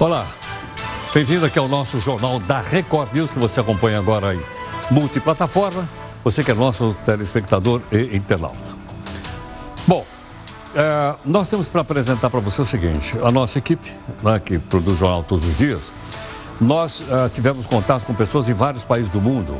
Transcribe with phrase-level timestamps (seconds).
[0.00, 0.26] Olá,
[1.14, 4.40] bem-vindo aqui ao nosso jornal da Record News que você acompanha agora em
[4.90, 5.88] multiplataforma.
[6.24, 8.72] Você que é nosso telespectador e internauta.
[9.86, 10.04] Bom,
[10.74, 14.98] é, nós temos para apresentar para você o seguinte: a nossa equipe, né, que produz
[14.98, 15.82] jornal todos os dias,
[16.60, 19.56] nós é, tivemos contato com pessoas em vários países do mundo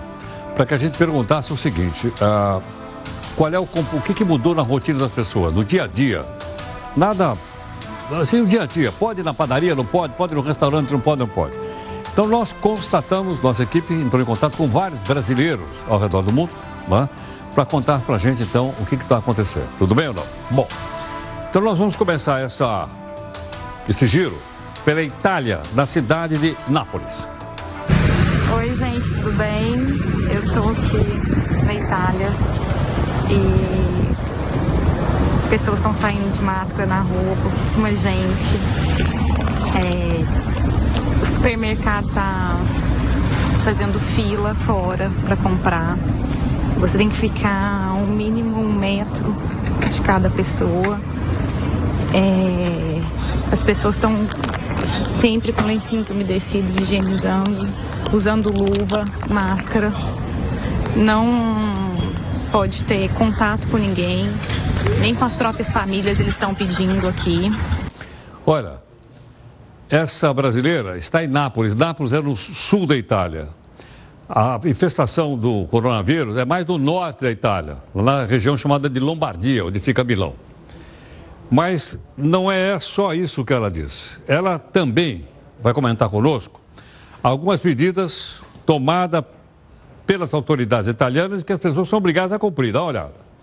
[0.56, 2.60] para que a gente perguntasse o seguinte: é,
[3.36, 6.26] qual é o, o que, que mudou na rotina das pessoas, no dia a dia?
[6.96, 7.36] Nada
[8.12, 8.92] assim, no dia a dia.
[8.92, 10.14] Pode ir na padaria, não pode?
[10.14, 11.54] Pode ir no restaurante, não pode, não pode.
[12.12, 16.52] Então nós constatamos, nossa equipe entrou em contato com vários brasileiros ao redor do mundo,
[16.86, 17.08] né,
[17.52, 19.68] para contar para a gente então o que está acontecendo.
[19.78, 20.22] Tudo bem ou não?
[20.50, 20.68] Bom,
[21.50, 22.88] então nós vamos começar essa,
[23.88, 24.38] esse giro
[24.84, 27.26] pela Itália, na cidade de Nápoles.
[28.56, 29.74] Oi gente, tudo bem?
[30.30, 32.32] Eu estou aqui na Itália
[33.28, 33.83] e
[35.58, 38.58] pessoas estão saindo de máscara na rua, pouquíssima gente.
[39.76, 42.56] É, o supermercado tá
[43.62, 45.96] fazendo fila fora para comprar.
[46.80, 49.32] Você tem que ficar um mínimo um metro
[49.92, 51.00] de cada pessoa.
[52.12, 53.00] É,
[53.52, 54.26] as pessoas estão
[55.20, 57.72] sempre com lencinhos umedecidos, higienizando,
[58.12, 59.94] usando luva, máscara.
[60.96, 61.83] Não
[62.54, 64.28] pode ter contato com ninguém,
[65.00, 67.50] nem com as próprias famílias eles estão pedindo aqui.
[68.46, 68.74] Olha,
[69.90, 71.74] essa brasileira está em Nápoles.
[71.74, 73.48] Nápoles é no sul da Itália.
[74.28, 79.64] A infestação do coronavírus é mais no norte da Itália, na região chamada de Lombardia,
[79.64, 80.34] onde fica Milão.
[81.50, 84.20] Mas não é só isso que ela diz.
[84.28, 85.26] Ela também
[85.60, 86.60] vai comentar conosco
[87.20, 89.24] algumas medidas tomadas
[90.06, 92.72] pelas autoridades italianas que as pessoas são obrigadas a cumprir.
[92.72, 93.34] Dá uma olhada.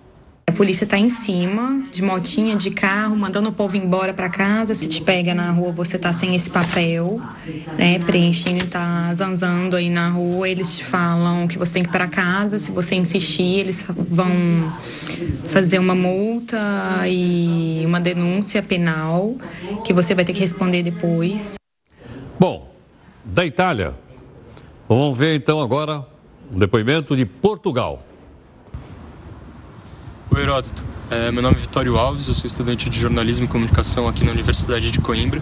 [0.52, 4.76] A polícia está em cima, de motinha, de carro, mandando o povo embora para casa.
[4.76, 7.22] Se te pega na rua, você tá sem esse papel,
[7.78, 8.00] né?
[8.00, 10.50] Preenchendo, tá zanzando aí na rua.
[10.50, 12.58] Eles te falam que você tem que ir para casa.
[12.58, 14.30] Se você insistir, eles vão
[15.50, 16.59] fazer uma multa
[17.07, 19.36] e uma denúncia penal
[19.86, 21.53] que você vai ter que responder depois.
[22.38, 22.69] Bom,
[23.24, 23.94] da Itália,
[24.90, 26.11] vamos ver então agora
[26.51, 28.06] um depoimento de Portugal.
[30.29, 30.84] Oi, Heródoto.
[31.09, 34.31] É, meu nome é Vitório Alves, eu sou estudante de jornalismo e comunicação aqui na
[34.31, 35.41] Universidade de Coimbra.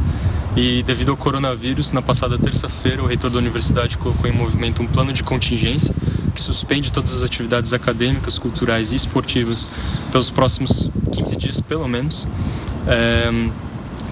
[0.56, 4.88] E devido ao coronavírus, na passada terça-feira, o reitor da universidade colocou em movimento um
[4.88, 5.94] plano de contingência
[6.34, 9.70] que suspende todas as atividades acadêmicas, culturais e esportivas
[10.12, 12.28] pelos próximos 15 dias, pelo menos.
[12.88, 13.30] É,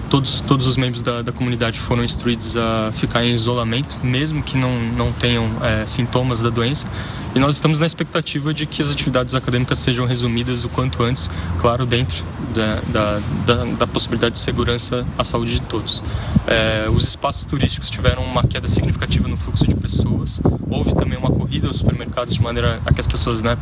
[0.08, 4.56] todos, todos os membros da, da comunidade foram instruídos a ficar em isolamento, mesmo que
[4.56, 6.86] não, não tenham é, sintomas da doença.
[7.34, 11.30] E nós estamos na expectativa de que as atividades acadêmicas sejam resumidas o quanto antes,
[11.60, 12.24] claro, dentro
[12.54, 16.02] da, da, da, da possibilidade de segurança à saúde de todos.
[16.46, 20.40] É, os espaços turísticos tiveram uma queda significativa no fluxo de pessoas,
[20.70, 23.56] houve também uma corrida aos supermercados de maneira a que as pessoas né,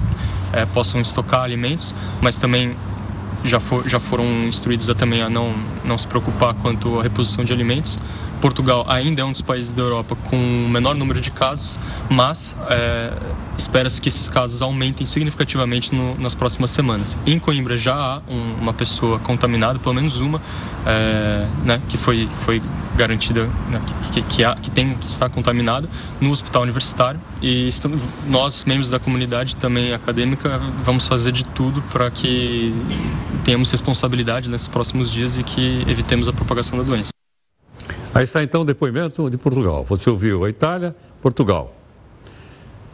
[0.53, 2.77] é, possam estocar alimentos, mas também
[3.47, 7.45] já, for, já foram instruídos a também a não, não se preocupar quanto à reposição
[7.45, 7.99] de alimentos.
[8.41, 12.55] Portugal ainda é um dos países da Europa com o menor número de casos, mas
[12.69, 13.13] é,
[13.59, 17.17] espera-se que esses casos aumentem significativamente no, nas próximas semanas.
[17.27, 20.41] Em Coimbra já há um, uma pessoa contaminada, pelo menos uma,
[20.87, 22.63] é, né, que foi, foi
[22.95, 23.81] garantida, né,
[24.13, 25.89] que, que, que, que, tem, que está contaminada
[26.21, 27.21] no hospital universitário.
[27.41, 32.75] E estamos, nós, membros da comunidade também acadêmica, vamos fazer de tudo para que
[33.45, 37.16] tenhamos responsabilidade nesses próximos dias e que evitemos a propagação da doença.
[38.17, 39.85] Aí está então o depoimento de Portugal.
[39.91, 41.77] Você ouviu a Itália, Portugal.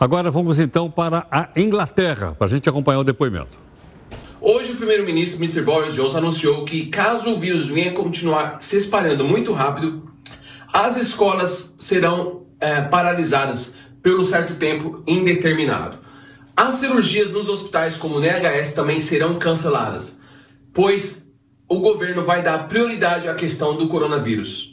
[0.00, 3.56] Agora vamos então para a Inglaterra, para a gente acompanhar o depoimento.
[4.40, 5.62] Hoje o primeiro-ministro Mr.
[5.62, 10.10] Boris Johnson anunciou que caso o vírus venha continuar se espalhando muito rápido,
[10.72, 15.98] as escolas serão é, paralisadas pelo certo tempo indeterminado.
[16.56, 20.18] As cirurgias nos hospitais como o NHS também serão canceladas,
[20.72, 21.24] pois
[21.68, 24.71] o governo vai dar prioridade à questão do coronavírus.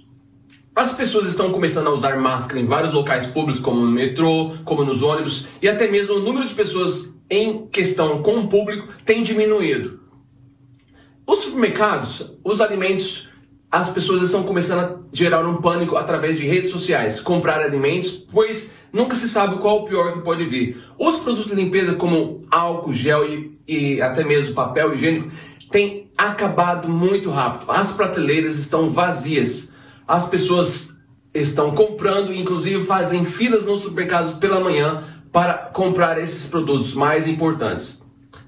[0.76, 4.86] As pessoas estão começando a usar máscara em vários locais públicos, como no metrô, como
[4.86, 9.22] nos ônibus, e até mesmo o número de pessoas em questão com o público tem
[9.22, 10.00] diminuído.
[11.28, 13.30] Os supermercados, os alimentos,
[13.70, 18.72] as pessoas estão começando a gerar um pânico através de redes sociais, comprar alimentos, pois
[18.92, 20.82] nunca se sabe qual o pior que pode vir.
[20.98, 25.30] Os produtos de limpeza, como álcool, gel e, e até mesmo papel higiênico,
[25.70, 27.70] têm acabado muito rápido.
[27.70, 29.69] As prateleiras estão vazias
[30.10, 30.98] as pessoas
[31.32, 38.02] estão comprando, inclusive fazem filas nos supermercados pela manhã para comprar esses produtos mais importantes.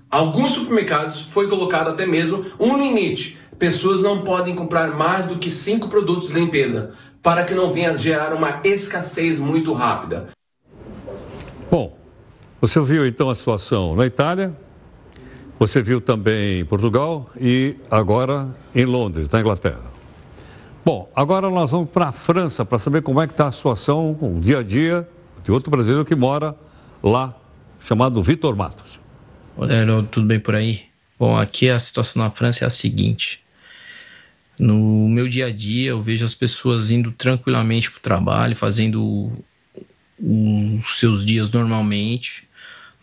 [0.09, 5.51] Alguns supermercados foi colocado até mesmo um limite pessoas não podem comprar mais do que
[5.51, 10.29] cinco produtos de limpeza, para que não venha gerar uma escassez muito rápida.
[11.69, 11.95] Bom,
[12.59, 14.57] você viu então a situação na Itália,
[15.59, 19.90] você viu também em Portugal e agora em Londres, na Inglaterra.
[20.83, 24.17] Bom, agora nós vamos para a França para saber como é que está a situação,
[24.19, 25.07] o dia a dia
[25.43, 26.55] de outro brasileiro que mora
[27.03, 27.37] lá,
[27.79, 28.99] chamado Vitor Matos.
[29.55, 30.85] Olha, tudo bem por aí?
[31.19, 33.43] Bom, aqui a situação na França é a seguinte.
[34.57, 39.31] No meu dia a dia, eu vejo as pessoas indo tranquilamente para o trabalho, fazendo
[40.19, 42.47] os seus dias normalmente,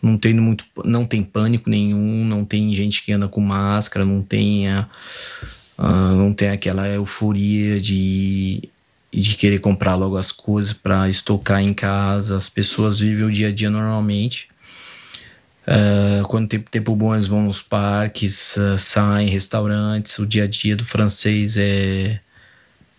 [0.01, 4.21] não tendo muito, não tem pânico nenhum, não tem gente que anda com máscara, não
[4.21, 4.87] tem a,
[5.79, 8.69] Uh, não tem aquela euforia de,
[9.13, 12.35] de querer comprar logo as coisas para estocar em casa.
[12.35, 14.49] As pessoas vivem o dia a dia normalmente.
[15.65, 20.19] Uh, quando tem tempo bom, eles vão nos parques, uh, saem, restaurantes.
[20.19, 22.19] O dia a dia do francês é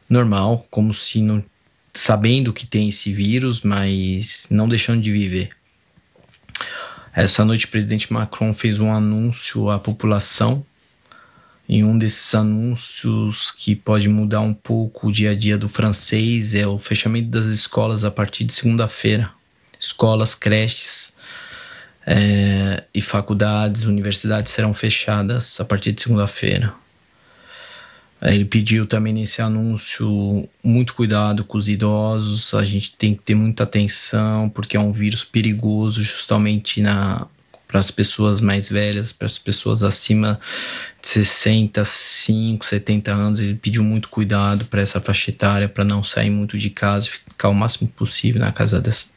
[0.08, 1.44] normal, como se não
[1.92, 5.50] sabendo que tem esse vírus, mas não deixando de viver.
[7.12, 10.64] Essa noite, o presidente Macron fez um anúncio à população
[11.72, 16.52] em um desses anúncios que pode mudar um pouco o dia a dia do francês
[16.52, 19.30] é o fechamento das escolas a partir de segunda-feira.
[19.78, 21.14] Escolas, creches
[22.04, 26.74] é, e faculdades, universidades serão fechadas a partir de segunda-feira.
[28.20, 33.36] Ele pediu também nesse anúncio muito cuidado com os idosos, a gente tem que ter
[33.36, 37.28] muita atenção, porque é um vírus perigoso justamente na,
[37.70, 40.40] para as pessoas mais velhas, para as pessoas acima
[41.00, 43.38] de 65, 70 anos.
[43.38, 47.48] Ele pediu muito cuidado para essa faixa etária, para não sair muito de casa, ficar
[47.48, 49.12] o máximo possível na casa des,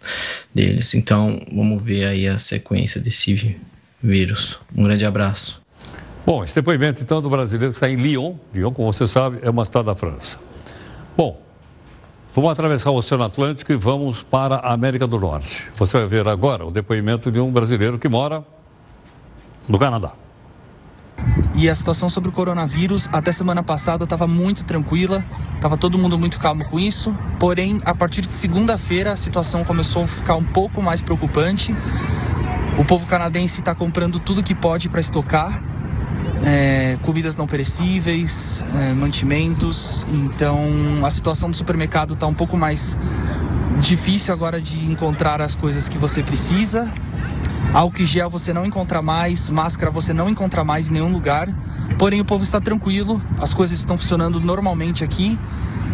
[0.53, 0.94] deles.
[0.94, 3.57] Então, vamos ver aí a sequência desse
[4.01, 4.59] vírus.
[4.75, 5.59] Um grande abraço.
[6.23, 8.35] Bom, esse depoimento então do brasileiro que está em Lyon.
[8.53, 10.38] Lyon, como você sabe, é uma cidade da França.
[11.17, 11.41] Bom,
[12.35, 15.69] Vamos atravessar o Oceano Atlântico e vamos para a América do Norte.
[15.75, 18.44] Você vai ver agora o depoimento de um brasileiro que mora
[19.69, 20.13] no Canadá.
[21.53, 25.24] E a situação sobre o coronavírus, até semana passada, estava muito tranquila,
[25.56, 27.15] estava todo mundo muito calmo com isso.
[27.39, 31.71] Porém, a partir de segunda-feira, a situação começou a ficar um pouco mais preocupante.
[32.80, 35.72] O povo canadense está comprando tudo que pode para estocar
[36.44, 40.06] é, comidas não perecíveis, é, mantimentos.
[40.10, 40.60] Então
[41.04, 42.98] a situação do supermercado está um pouco mais
[43.80, 46.92] difícil agora de encontrar as coisas que você precisa.
[47.74, 51.50] Álcool gel você não encontra mais, máscara você não encontra mais em nenhum lugar.
[51.98, 55.40] Porém o povo está tranquilo, as coisas estão funcionando normalmente aqui.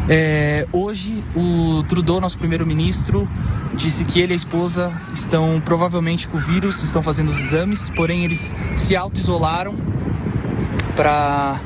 [0.07, 3.29] É, hoje o Trudeau, nosso primeiro-ministro,
[3.75, 7.91] disse que ele e a esposa estão provavelmente com o vírus, estão fazendo os exames,
[7.91, 9.75] porém eles se auto-isolaram
[10.99, 11.61] para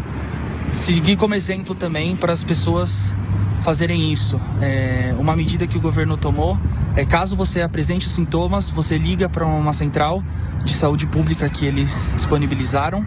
[0.70, 3.16] seguir como exemplo também para as pessoas
[3.64, 4.40] fazerem isso.
[4.62, 6.56] É, uma medida que o governo tomou
[6.96, 10.24] é caso você apresente os sintomas, você liga para uma central
[10.64, 13.04] de saúde pública que eles disponibilizaram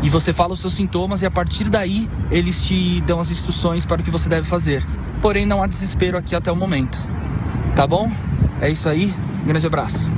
[0.00, 3.84] e você fala os seus sintomas e a partir daí eles te dão as instruções
[3.84, 4.86] para o que você deve fazer.
[5.20, 6.96] Porém, não há desespero aqui até o momento.
[7.74, 8.12] Tá bom?
[8.60, 9.12] É isso aí.
[9.44, 10.12] Grande abraço.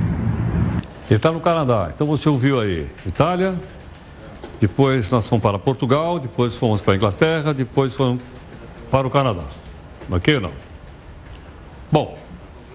[1.09, 2.87] Ele está no Canadá, então você ouviu aí.
[3.07, 3.57] Itália,
[4.59, 8.21] depois nós fomos para Portugal, depois fomos para a Inglaterra, depois fomos
[8.89, 9.43] para o Canadá.
[10.09, 10.51] Ok não?
[11.91, 12.17] Bom,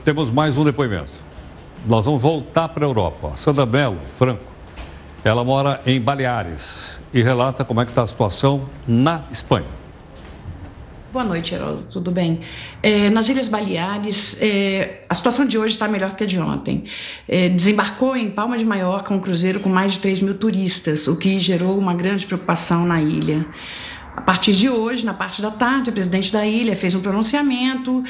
[0.05, 1.13] temos mais um depoimento.
[1.87, 3.33] Nós vamos voltar para a Europa.
[3.37, 4.43] Sandra Mello Franco,
[5.25, 9.82] ela mora em Baleares e relata como é que está a situação na Espanha.
[11.13, 11.89] Boa noite, Heródoto.
[11.91, 12.41] Tudo bem?
[12.83, 16.85] É, nas Ilhas Baleares, é, a situação de hoje está melhor que a de ontem.
[17.29, 21.19] É, desembarcou em Palma de Maiorca um cruzeiro com mais de 3 mil turistas, o
[21.19, 23.45] que gerou uma grande preocupação na ilha.
[24.17, 28.03] A partir de hoje, na parte da tarde, o presidente da ilha fez um pronunciamento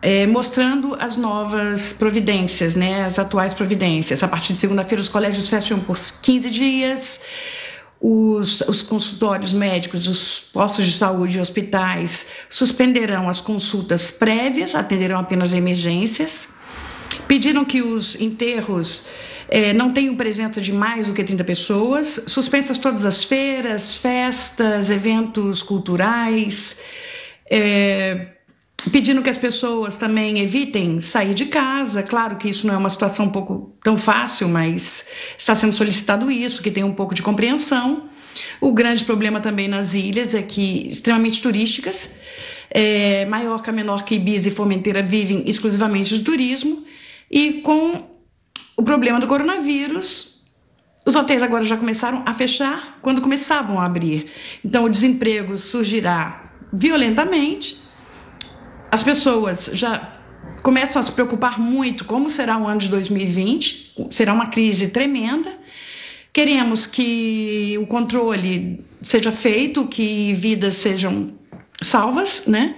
[0.00, 4.22] é, mostrando as novas providências, né, as atuais providências.
[4.22, 7.20] A partir de segunda-feira, os colégios fecham por 15 dias
[8.00, 15.18] os, os consultórios médicos, os postos de saúde e hospitais suspenderão as consultas prévias, atenderão
[15.18, 16.48] apenas emergências.
[17.26, 19.06] Pediram que os enterros
[19.48, 24.90] eh, não tenham presença de mais do que 30 pessoas, suspensas todas as feiras, festas,
[24.90, 26.76] eventos culturais.
[27.50, 28.37] Eh,
[28.92, 32.02] pedindo que as pessoas também evitem sair de casa.
[32.02, 35.04] Claro que isso não é uma situação um pouco tão fácil, mas
[35.36, 38.08] está sendo solicitado isso, que tenha um pouco de compreensão.
[38.60, 42.10] O grande problema também nas ilhas é que extremamente turísticas,
[42.70, 46.84] é, Maiorca, Menorca, Ibiza e Formenteira vivem exclusivamente de turismo
[47.30, 48.06] e com
[48.76, 50.38] o problema do coronavírus,
[51.08, 54.30] Os hotéis agora já começaram a fechar quando começavam a abrir.
[54.62, 57.78] Então, o desemprego surgirá violentamente.
[58.90, 60.14] As pessoas já
[60.62, 64.08] começam a se preocupar muito como será o ano de 2020.
[64.10, 65.52] Será uma crise tremenda.
[66.32, 71.32] Queremos que o controle seja feito, que vidas sejam
[71.82, 72.76] salvas, né?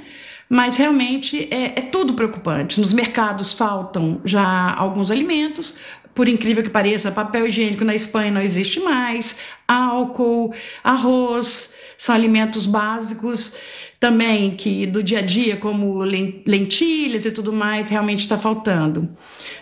[0.49, 2.81] Mas realmente é, é tudo preocupante.
[2.81, 5.77] Nos mercados faltam já alguns alimentos,
[6.13, 9.37] por incrível que pareça, papel higiênico na Espanha não existe mais,
[9.69, 10.53] álcool,
[10.83, 13.55] arroz, são alimentos básicos
[14.01, 19.07] também que do dia a dia, como lentilhas e tudo mais, realmente está faltando.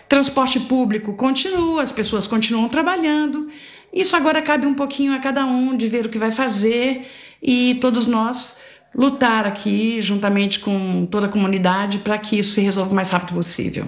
[0.07, 3.49] Transporte público continua, as pessoas continuam trabalhando.
[3.91, 7.05] Isso agora cabe um pouquinho a cada um de ver o que vai fazer
[7.43, 8.57] e todos nós
[8.95, 13.35] lutar aqui, juntamente com toda a comunidade, para que isso se resolva o mais rápido
[13.35, 13.87] possível.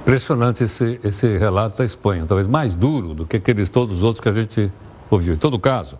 [0.00, 4.20] Impressionante esse, esse relato da Espanha, talvez mais duro do que aqueles todos os outros
[4.20, 4.70] que a gente
[5.10, 5.32] ouviu.
[5.32, 5.98] Em todo caso,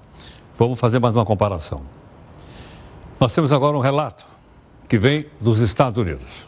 [0.58, 2.03] vamos fazer mais uma comparação.
[3.24, 4.22] Nós temos agora um relato
[4.86, 6.46] que vem dos Estados Unidos.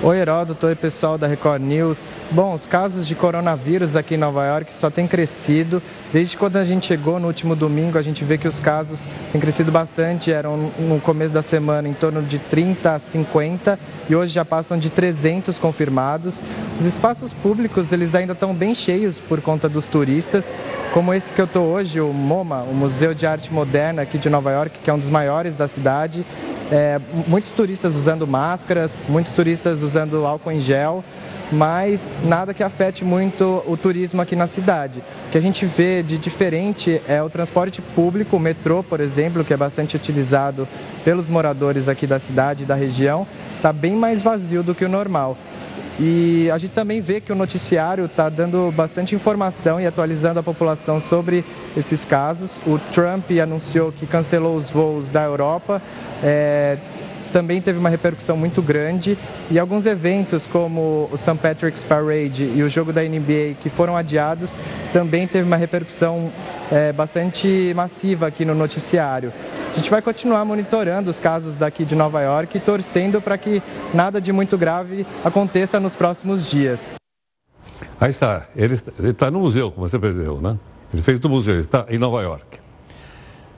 [0.00, 0.68] Oi, Heródoto.
[0.68, 2.06] Oi, pessoal da Record News.
[2.30, 5.82] Bom, os casos de coronavírus aqui em Nova York só têm crescido.
[6.12, 9.40] Desde quando a gente chegou no último domingo, a gente vê que os casos têm
[9.40, 10.30] crescido bastante.
[10.30, 13.76] Eram no começo da semana em torno de 30 a 50
[14.08, 16.44] e hoje já passam de 300 confirmados.
[16.78, 20.52] Os espaços públicos, eles ainda estão bem cheios por conta dos turistas,
[20.94, 24.30] como esse que eu estou hoje, o MoMA, o Museu de Arte Moderna aqui de
[24.30, 26.24] Nova York, que é um dos maiores da cidade.
[26.70, 31.02] É, muitos turistas usando máscaras, muitos turistas usando álcool em gel,
[31.50, 35.02] mas nada que afete muito o turismo aqui na cidade.
[35.28, 39.44] O que a gente vê de diferente é o transporte público, o metrô, por exemplo,
[39.44, 40.68] que é bastante utilizado
[41.04, 44.88] pelos moradores aqui da cidade e da região, está bem mais vazio do que o
[44.90, 45.38] normal.
[46.00, 50.42] E a gente também vê que o noticiário está dando bastante informação e atualizando a
[50.42, 51.44] população sobre
[51.76, 52.60] esses casos.
[52.64, 55.82] O Trump anunciou que cancelou os voos da Europa.
[56.22, 56.78] É,
[57.32, 59.16] também teve uma repercussão muito grande
[59.50, 61.36] e alguns eventos como o St.
[61.36, 64.58] Patrick's Parade e o jogo da NBA que foram adiados
[64.92, 66.30] também teve uma repercussão
[66.70, 69.32] é, bastante massiva aqui no noticiário.
[69.70, 73.62] A gente vai continuar monitorando os casos daqui de Nova York e torcendo para que
[73.92, 76.96] nada de muito grave aconteça nos próximos dias.
[78.00, 78.74] Aí está, ele
[79.10, 80.58] está no museu, como você percebeu, né?
[80.92, 82.58] Ele fez do museu, ele está em Nova York.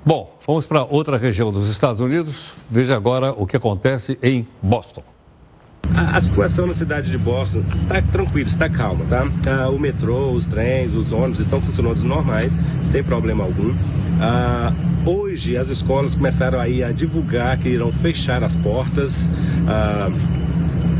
[0.04, 2.54] Bom, vamos para outra região dos Estados Unidos.
[2.71, 5.02] Veja agora o que acontece em Boston.
[5.95, 9.28] A, a situação na cidade de Boston está tranquila, está calma, tá?
[9.47, 13.75] Ah, o metrô, os trens, os ônibus estão funcionando normais, sem problema algum.
[14.21, 14.73] Ah,
[15.04, 19.30] hoje as escolas começaram aí a divulgar que irão fechar as portas.
[19.69, 20.11] Ah,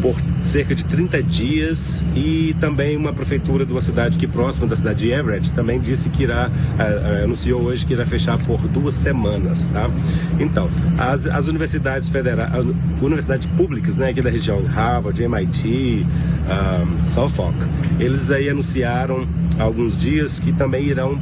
[0.01, 4.75] por cerca de 30 dias e também uma prefeitura de uma cidade que próxima da
[4.75, 8.95] cidade de Everett também disse que irá, uh, anunciou hoje que irá fechar por duas
[8.95, 9.91] semanas, tá?
[10.39, 12.53] Então, as, as universidades federais,
[13.01, 16.07] universidades públicas, né, aqui da região, Harvard, MIT,
[16.51, 17.57] um, Suffolk,
[17.99, 19.27] eles aí anunciaram
[19.59, 21.19] há alguns dias que também irão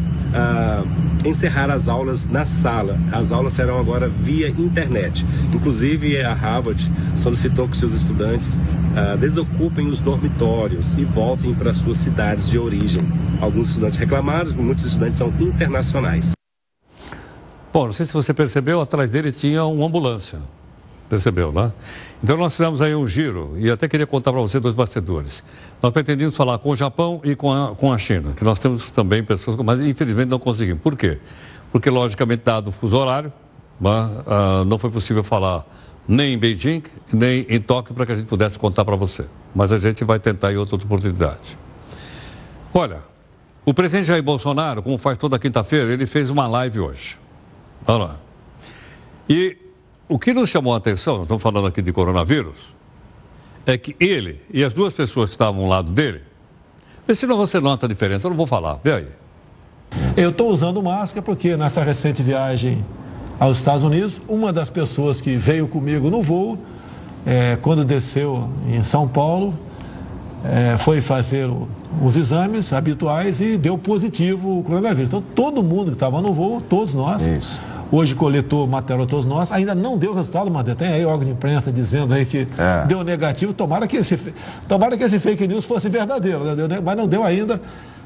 [1.24, 2.98] encerrar as aulas na sala.
[3.12, 5.24] As aulas serão agora via internet.
[5.54, 11.98] Inclusive, a Harvard solicitou que seus estudantes uh, desocupem os dormitórios e voltem para suas
[11.98, 13.02] cidades de origem.
[13.40, 16.32] Alguns estudantes reclamaram, muitos estudantes são internacionais.
[17.72, 20.38] Bom, não sei se você percebeu, atrás dele tinha uma ambulância.
[21.08, 21.72] Percebeu, né?
[22.22, 25.42] Então nós fizemos aí um giro e até queria contar para você dois bastidores.
[25.82, 28.90] Nós pretendíamos falar com o Japão e com a, com a China, que nós temos
[28.90, 30.82] também pessoas, mas infelizmente não conseguimos.
[30.82, 31.18] Por quê?
[31.72, 33.32] Porque, logicamente, dado o fuso horário,
[33.80, 35.64] né, uh, não foi possível falar
[36.06, 39.26] nem em Beijing, nem em Tóquio, para que a gente pudesse contar para você.
[39.54, 41.58] Mas a gente vai tentar em outra oportunidade.
[42.72, 43.02] Olha,
[43.64, 47.18] o presidente Jair Bolsonaro, como faz toda quinta-feira, ele fez uma live hoje.
[47.86, 48.16] Olha lá.
[49.28, 49.58] E
[50.08, 52.56] o que nos chamou a atenção, nós estamos falando aqui de coronavírus,
[53.66, 56.22] é que ele e as duas pessoas que estavam ao lado dele,
[57.06, 59.08] vê se não você nota a diferença, eu não vou falar, vê aí.
[60.16, 62.84] Eu estou usando máscara porque nessa recente viagem
[63.38, 66.58] aos Estados Unidos, uma das pessoas que veio comigo no voo,
[67.26, 69.54] é, quando desceu em São Paulo,
[70.44, 71.68] é, foi fazer o,
[72.02, 75.08] os exames habituais e deu positivo o coronavírus.
[75.08, 79.50] Então, todo mundo que estava no voo, todos nós, Isso hoje coletou material todos nós,
[79.50, 82.86] ainda não deu resultado, mas tem aí órgão de imprensa dizendo aí que é.
[82.86, 84.34] deu negativo, tomara que, esse,
[84.66, 86.80] tomara que esse fake news fosse verdadeiro, né?
[86.82, 87.60] mas não deu ainda.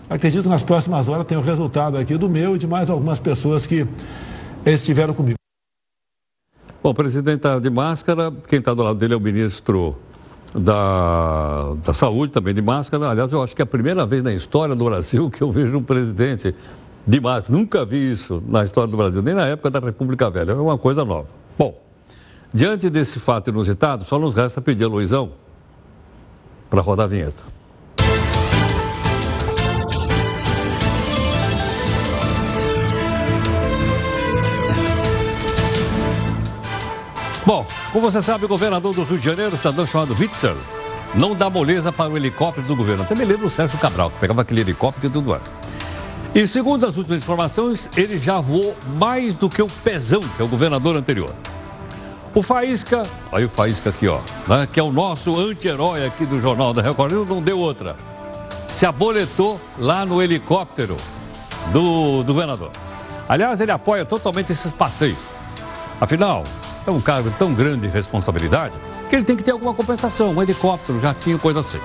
[0.09, 3.19] Acredito que nas próximas horas tem o resultado aqui do meu e de mais algumas
[3.19, 3.87] pessoas que
[4.65, 5.37] estiveram comigo.
[6.83, 9.97] Bom, o presidente está de máscara, quem está do lado dele é o ministro
[10.55, 13.09] da, da saúde, também de máscara.
[13.09, 15.79] Aliás, eu acho que é a primeira vez na história do Brasil que eu vejo
[15.79, 16.55] um presidente
[17.07, 17.57] de máscara.
[17.57, 20.53] Nunca vi isso na história do Brasil, nem na época da República Velha.
[20.53, 21.29] É uma coisa nova.
[21.59, 21.81] Bom,
[22.53, 25.33] diante desse fato inusitado, só nos resta pedir a Luizão
[26.71, 27.45] para rodar a vinheta.
[37.45, 40.57] Bom, como você sabe, o governador do Rio de Janeiro, cidadão chamado Witzel,
[41.13, 43.03] não dá moleza para o helicóptero do governo.
[43.03, 45.43] Até me lembro o Sérgio Cabral, que pegava aquele helicóptero e tudo mais.
[46.35, 50.45] E segundo as últimas informações, ele já voou mais do que o Pezão, que é
[50.45, 51.31] o governador anterior.
[52.35, 56.41] O Faísca, olha o Faísca aqui, ó, né, que é o nosso anti-herói aqui do
[56.41, 57.95] Jornal da Record, não deu outra.
[58.71, 60.97] Se aboletou lá no helicóptero
[61.71, 62.71] do, do governador.
[63.29, 65.19] Aliás, ele apoia totalmente esses passeios.
[66.01, 66.45] Afinal,
[66.87, 68.73] é um cargo de tão grande responsabilidade
[69.11, 71.79] que ele tem que ter alguma compensação, um helicóptero, jatinho, coisa assim.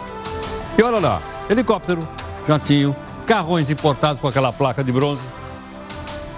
[0.78, 2.08] E olha lá, helicóptero,
[2.48, 2.96] jatinho,
[3.28, 5.24] carrões importados com aquela placa de bronze,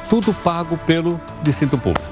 [0.10, 2.10] tudo pago pelo distinto público.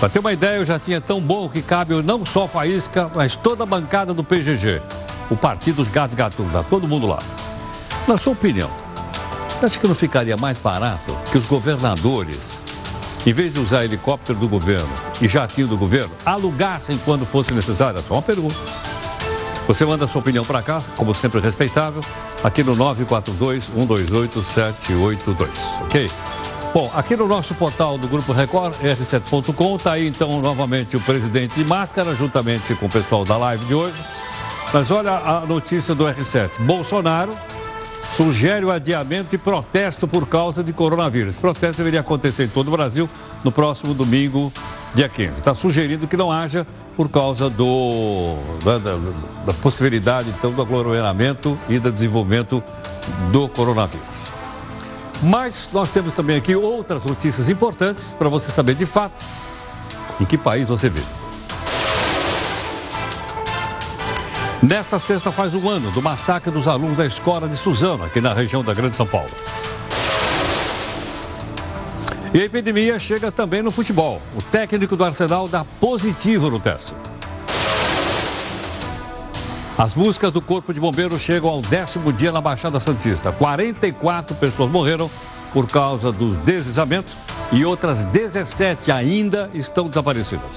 [0.00, 3.08] Para ter uma ideia, o jatinho é tão bom que cabe não só a Faísca,
[3.14, 4.82] mas toda a bancada do PGG,
[5.30, 7.18] o Partido dos Gatos Gatunos, tá todo mundo lá.
[8.06, 8.70] Na sua opinião,
[9.62, 12.58] acha que não ficaria mais barato que os governadores
[13.26, 14.88] em vez de usar helicóptero do governo
[15.20, 17.98] e jatinho do governo, alugassem quando fosse necessário?
[17.98, 18.56] É só uma pergunta.
[19.68, 22.00] Você manda sua opinião para cá, como sempre respeitável,
[22.42, 25.48] aqui no 942-128-782,
[25.82, 26.10] ok?
[26.72, 31.62] Bom, aqui no nosso portal do Grupo Record, r7.com, está aí então novamente o presidente
[31.62, 34.02] de máscara, juntamente com o pessoal da live de hoje.
[34.72, 36.60] Mas olha a notícia do R7.
[36.60, 37.36] Bolsonaro
[38.16, 41.34] sugere o adiamento e protesto por causa de coronavírus.
[41.34, 43.06] Esse protesto deveria acontecer em todo o Brasil
[43.44, 44.50] no próximo domingo,
[44.94, 45.32] dia 15.
[45.38, 46.66] Está sugerindo que não haja
[46.96, 48.96] por causa do, da, da,
[49.46, 52.62] da possibilidade, então, do aglomeramento e do desenvolvimento
[53.30, 54.06] do coronavírus.
[55.22, 59.24] Mas nós temos também aqui outras notícias importantes para você saber de fato
[60.20, 61.06] em que país você vive.
[64.62, 68.32] Nessa sexta faz um ano do massacre dos alunos da escola de Suzano, aqui na
[68.32, 69.30] região da Grande São Paulo.
[72.32, 74.20] E a epidemia chega também no futebol.
[74.36, 76.92] O técnico do Arsenal dá positivo no teste.
[79.78, 83.32] As buscas do Corpo de Bombeiros chegam ao décimo dia na Baixada Santista.
[83.32, 85.10] 44 pessoas morreram
[85.52, 87.14] por causa dos deslizamentos
[87.52, 90.50] e outras 17 ainda estão desaparecidas.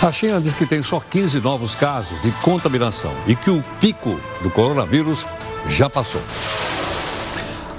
[0.00, 4.18] A China diz que tem só 15 novos casos de contaminação e que o pico
[4.42, 5.26] do coronavírus
[5.68, 6.22] já passou.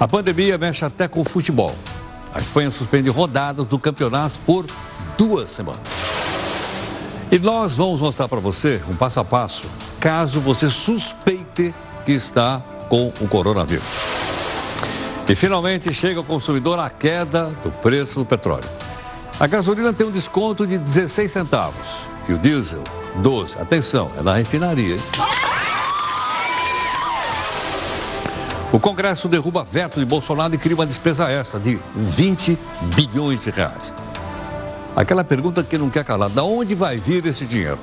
[0.02, 1.72] A pandemia mexe até com o futebol.
[2.34, 4.66] A Espanha suspende rodadas do campeonato por
[5.16, 5.80] duas semanas.
[7.30, 9.68] E nós vamos mostrar para você um passo a passo,
[10.00, 11.72] caso você suspeite
[12.04, 13.84] que está com o coronavírus.
[15.28, 18.68] E finalmente chega ao consumidor a queda do preço do petróleo.
[19.38, 21.86] A gasolina tem um desconto de 16 centavos
[22.28, 22.82] e o diesel,
[23.18, 23.56] 12.
[23.56, 24.96] Atenção, é na refinaria.
[24.96, 25.61] Hein?
[28.72, 32.58] O Congresso derruba veto de Bolsonaro e cria uma despesa extra de 20
[32.94, 33.92] bilhões de reais.
[34.96, 37.78] Aquela pergunta que não quer calar: da onde vai vir esse dinheiro?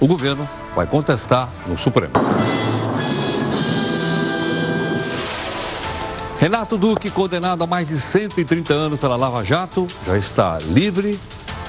[0.00, 2.12] O governo vai contestar no Supremo.
[6.40, 11.18] Renato Duque, condenado a mais de 130 anos pela Lava Jato, já está livre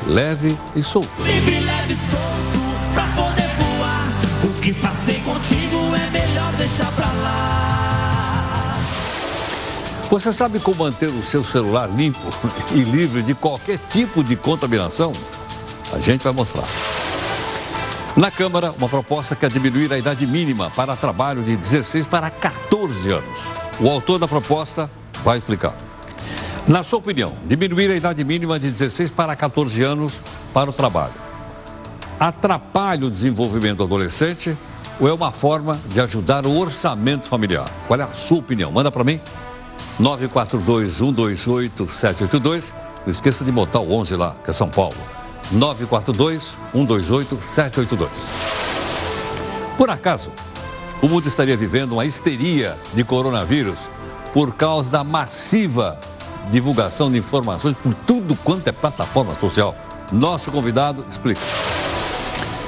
[0.08, 1.10] leve e solto.
[1.22, 4.08] Livre, leve e solto, pra poder voar.
[4.44, 7.55] O que passei contigo é melhor deixar pra lá.
[10.16, 12.30] Você sabe como manter o seu celular limpo
[12.72, 15.12] e livre de qualquer tipo de contaminação?
[15.92, 16.64] A gente vai mostrar.
[18.16, 23.12] Na Câmara, uma proposta quer diminuir a idade mínima para trabalho de 16 para 14
[23.12, 23.40] anos.
[23.78, 24.90] O autor da proposta
[25.22, 25.76] vai explicar.
[26.66, 30.14] Na sua opinião, diminuir a idade mínima de 16 para 14 anos
[30.54, 31.26] para o trabalho
[32.18, 34.56] atrapalha o desenvolvimento do adolescente
[34.98, 37.70] ou é uma forma de ajudar o orçamento familiar?
[37.86, 38.72] Qual é a sua opinião?
[38.72, 39.20] Manda para mim.
[40.00, 42.74] 942-128-782.
[43.06, 44.96] Não esqueça de botar o 11 lá, que é São Paulo.
[45.54, 48.08] 942-128-782.
[49.78, 50.32] Por acaso,
[51.02, 53.80] o mundo estaria vivendo uma histeria de coronavírus
[54.34, 56.00] por causa da massiva
[56.50, 59.76] divulgação de informações por tudo quanto é plataforma social.
[60.12, 61.42] Nosso convidado explica.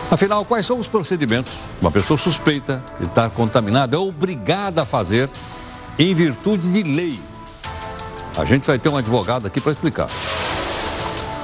[0.10, 4.86] Afinal, quais são os procedimentos que uma pessoa suspeita de estar contaminada é obrigada a
[4.86, 5.30] fazer
[5.98, 7.20] em virtude de lei?
[8.38, 10.10] A gente vai ter um advogado aqui para explicar.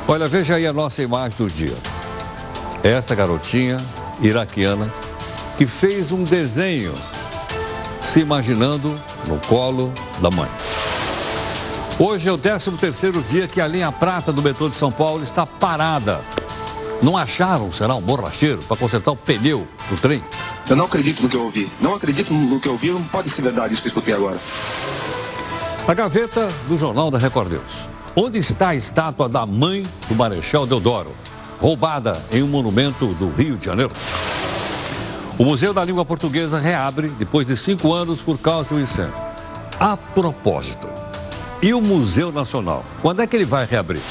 [0.08, 1.76] Olha, veja aí a nossa imagem do dia.
[2.84, 3.78] esta garotinha
[4.22, 4.94] iraquiana
[5.58, 6.94] que fez um desenho
[8.02, 10.50] se imaginando no colo da mãe.
[11.98, 15.24] Hoje é o 13 terceiro dia que a linha prata do metrô de São Paulo
[15.24, 16.22] está parada.
[17.02, 20.24] Não acharam, será um borracheiro, para consertar o pneu do trem?
[20.70, 21.70] Eu não acredito no que eu ouvi.
[21.82, 24.40] Não acredito no que eu ouvi, não pode ser verdade isso que eu escutei agora.
[25.88, 27.90] A gaveta do Jornal da Record News.
[28.16, 31.12] Onde está a estátua da mãe do Marechal Deodoro?
[31.60, 33.92] Roubada em um monumento do Rio de Janeiro.
[35.38, 39.16] O Museu da Língua Portuguesa reabre depois de cinco anos por causa do incêndio.
[39.80, 40.88] A propósito,
[41.62, 42.86] e o Museu Nacional?
[43.02, 44.02] Quando é que ele vai reabrir?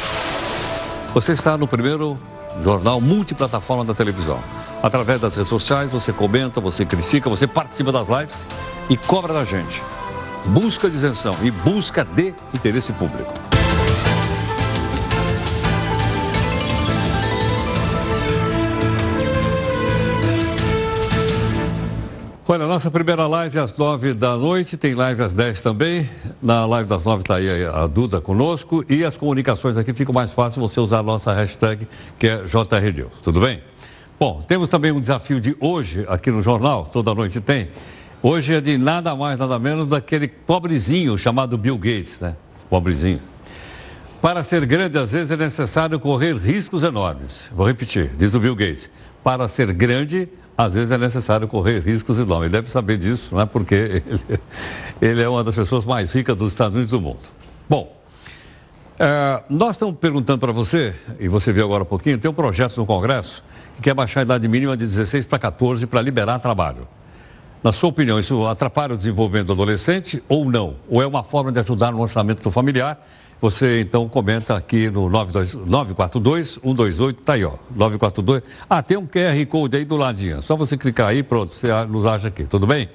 [1.14, 2.18] Você está no primeiro
[2.62, 4.42] jornal multiplataforma da televisão.
[4.82, 8.44] Através das redes sociais, você comenta, você critica, você participa das lives
[8.90, 9.80] e cobra da gente.
[10.46, 13.32] Busca de isenção e busca de interesse público.
[22.48, 26.10] Olha, nossa primeira live às nove da noite, tem live às dez também.
[26.42, 30.32] Na live das nove está aí a Duda conosco e as comunicações aqui ficam mais
[30.32, 33.20] fácil você usar a nossa hashtag, que é JRNews.
[33.22, 33.62] Tudo bem?
[34.22, 37.70] Bom, temos também um desafio de hoje aqui no jornal, toda noite tem.
[38.22, 42.36] Hoje é de nada mais, nada menos daquele pobrezinho chamado Bill Gates, né?
[42.70, 43.18] Pobrezinho.
[44.20, 47.50] Para ser grande, às vezes é necessário correr riscos enormes.
[47.52, 48.88] Vou repetir, diz o Bill Gates.
[49.24, 52.44] Para ser grande, às vezes é necessário correr riscos enormes.
[52.44, 53.44] Ele deve saber disso, né?
[53.44, 53.74] porque
[54.06, 54.40] ele,
[55.00, 57.18] ele é uma das pessoas mais ricas dos Estados Unidos do mundo.
[57.68, 57.92] Bom,
[58.98, 62.76] é, nós estamos perguntando para você, e você viu agora um pouquinho, tem um projeto
[62.76, 63.42] no Congresso
[63.76, 66.86] que quer baixar a idade mínima de 16 para 14 para liberar trabalho.
[67.62, 70.74] Na sua opinião, isso atrapalha o desenvolvimento do adolescente ou não?
[70.88, 72.98] Ou é uma forma de ajudar no orçamento do familiar
[73.42, 77.54] você então comenta aqui no 942-128, tá aí, ó.
[77.74, 78.44] 942.
[78.70, 80.40] Ah, tem um QR Code aí do ladinho.
[80.40, 82.88] Só você clicar aí, pronto, você nos acha aqui, tudo bem?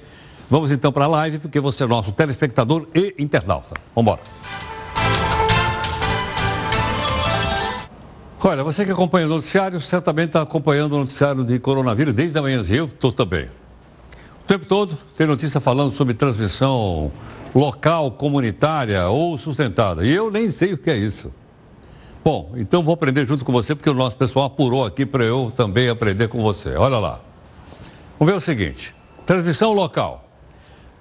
[0.48, 3.74] Vamos então para a live, porque você é nosso telespectador e internauta.
[3.94, 4.67] Vamos embora.
[8.40, 12.42] Olha, você que acompanha o noticiário, certamente está acompanhando o noticiário de coronavírus desde a
[12.42, 12.62] manhã.
[12.70, 13.46] Eu estou também.
[14.44, 17.10] O tempo todo tem notícia falando sobre transmissão
[17.52, 20.06] local, comunitária ou sustentada.
[20.06, 21.32] E eu nem sei o que é isso.
[22.24, 25.52] Bom, então vou aprender junto com você, porque o nosso pessoal apurou aqui para eu
[25.54, 26.76] também aprender com você.
[26.76, 27.20] Olha lá.
[28.20, 28.94] Vamos ver o seguinte:
[29.26, 30.27] transmissão local.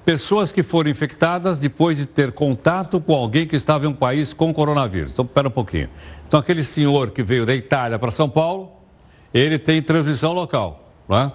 [0.08, 4.32] Pessoas que foram infectadas depois de ter contato com alguém que estava em um país
[4.32, 5.12] com coronavírus.
[5.12, 5.90] Então, espera um pouquinho.
[6.26, 8.72] Então, aquele senhor que veio da Itália para São Paulo,
[9.34, 10.94] ele tem transmissão local.
[11.10, 11.30] Né?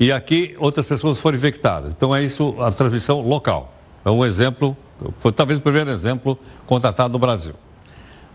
[0.00, 1.92] E aqui outras pessoas foram infectadas.
[1.92, 3.74] Então, é isso a transmissão local.
[4.02, 4.74] É um exemplo,
[5.18, 7.52] foi talvez o primeiro exemplo contratado no Brasil.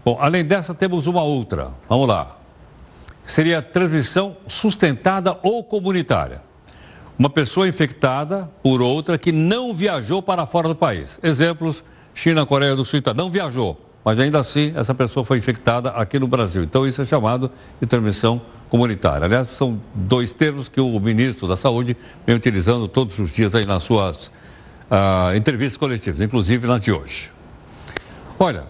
[0.05, 1.71] Bom, além dessa, temos uma outra.
[1.89, 2.37] Vamos lá.
[3.25, 6.50] Seria transmissão sustentada ou comunitária.
[7.21, 11.19] Uma pessoa infectada por outra que não viajou para fora do país.
[11.21, 11.83] Exemplos:
[12.15, 16.27] China, Coreia do Sul, não viajou, mas ainda assim essa pessoa foi infectada aqui no
[16.27, 16.63] Brasil.
[16.63, 19.25] Então isso é chamado de transmissão comunitária.
[19.25, 23.67] Aliás, são dois termos que o ministro da Saúde vem utilizando todos os dias aí
[23.67, 27.31] nas suas uh, entrevistas coletivas, inclusive na de hoje.
[28.39, 28.63] Olha,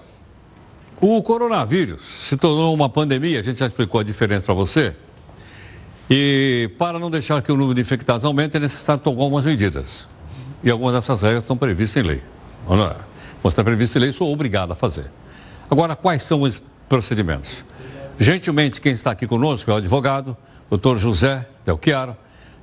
[0.99, 4.93] o coronavírus se tornou uma pandemia, a gente já explicou a diferença para você.
[6.13, 10.05] E para não deixar que o número de infectados aumente, é necessário tomar algumas medidas.
[10.61, 12.21] E algumas dessas regras estão previstas em lei.
[12.67, 12.97] Não é?
[13.41, 15.05] Mas está previsto em lei, sou obrigado a fazer.
[15.69, 17.63] Agora, quais são os procedimentos?
[18.19, 20.35] Gentilmente, quem está aqui conosco é o advogado,
[20.69, 22.17] doutor José Del Chiaro,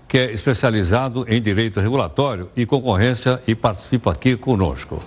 [0.07, 5.03] que é especializado em direito regulatório e concorrência e participa aqui conosco.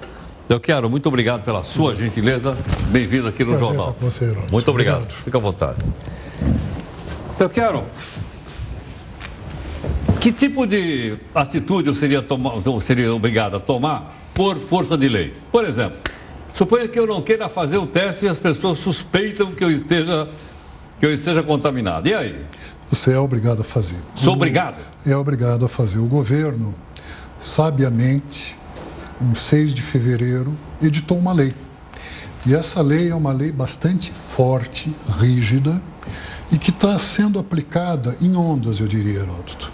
[0.49, 2.58] Eu quero, muito obrigado pela sua gentileza.
[2.88, 3.95] Bem-vindo aqui no Prazer Jornal.
[4.01, 5.04] Você, muito obrigado.
[5.04, 5.23] obrigado.
[5.23, 5.77] Fica à vontade.
[7.39, 7.86] Eu quero.
[10.19, 15.33] Que tipo de atitude eu seria, toma, seria obrigado a tomar por força de lei?
[15.51, 15.97] Por exemplo,
[16.53, 20.29] suponha que eu não queira fazer o teste e as pessoas suspeitam que eu esteja,
[20.99, 22.07] que eu esteja contaminado.
[22.07, 22.45] E aí?
[22.91, 23.95] Você é obrigado a fazer.
[24.13, 24.77] Sou obrigado?
[25.05, 25.97] É obrigado a fazer.
[25.97, 26.75] O governo,
[27.39, 28.55] sabiamente,
[29.21, 31.53] em 6 de fevereiro, editou uma lei.
[32.45, 35.81] E essa lei é uma lei bastante forte, rígida,
[36.51, 39.71] e que está sendo aplicada em ondas, eu diria, Heródoto.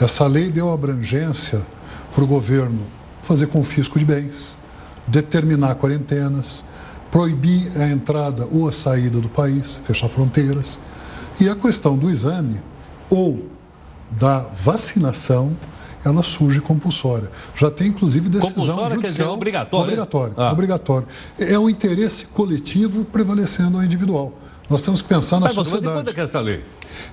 [0.00, 1.64] Essa lei deu abrangência
[2.14, 2.80] para o governo
[3.22, 4.56] fazer confisco de bens,
[5.06, 6.64] determinar quarentenas,
[7.10, 10.80] proibir a entrada ou a saída do país, fechar fronteiras,
[11.40, 12.60] e a questão do exame
[13.10, 13.48] ou
[14.10, 15.56] da vacinação,
[16.04, 17.30] ela surge compulsória.
[17.54, 19.00] Já tem, inclusive, decisão compulsória judicial.
[19.00, 19.84] Quer dizer, obrigatório?
[19.84, 20.52] Obrigatório, ah.
[20.52, 21.08] obrigatório.
[21.38, 24.32] É o interesse coletivo prevalecendo ao individual.
[24.68, 25.94] Nós temos que pensar na Mas, mas sociedade.
[25.96, 26.62] quando é que é essa lei?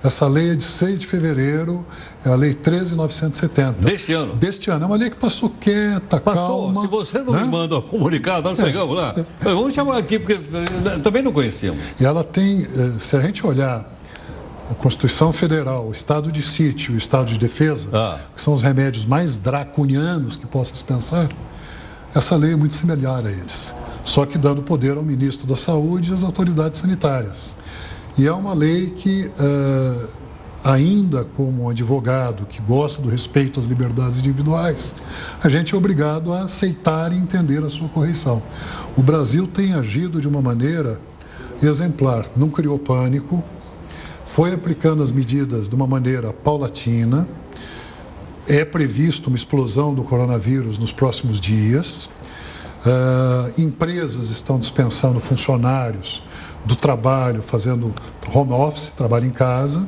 [0.04, 1.86] Essa lei é de 6 de fevereiro,
[2.24, 3.72] é a lei 13.970.
[3.80, 4.34] Deste ano?
[4.34, 4.84] Deste ano.
[4.84, 6.64] É uma lei que passou quieta, Passou.
[6.66, 6.80] calma.
[6.82, 7.42] Se você não né?
[7.42, 8.64] me manda um comunicado, nós É.
[8.64, 9.14] pegamos lá.
[9.16, 11.80] Mas Vamos chamar aqui, porque eh, também não conhecíamos.
[11.98, 13.86] E ela tem, eh, se a gente olhar
[14.70, 18.18] a Constituição Federal, o estado de sítio o estado de defesa, Ah.
[18.36, 21.28] que são os remédios mais draconianos que possa se pensar,
[22.14, 23.72] essa lei é muito similar a eles.
[24.06, 27.56] Só que dando poder ao ministro da Saúde e às autoridades sanitárias.
[28.16, 30.06] E é uma lei que, eh,
[30.62, 34.94] ainda como advogado que gosta do respeito às liberdades individuais,
[35.42, 38.40] a gente é obrigado a aceitar e entender a sua correção.
[38.96, 41.00] O Brasil tem agido de uma maneira
[41.60, 43.42] exemplar, não criou pânico,
[44.24, 47.28] foi aplicando as medidas de uma maneira paulatina.
[48.46, 52.08] É previsto uma explosão do coronavírus nos próximos dias.
[52.86, 56.22] Ah, empresas estão dispensando funcionários
[56.64, 57.92] do trabalho, fazendo
[58.32, 59.86] home office, trabalho em casa.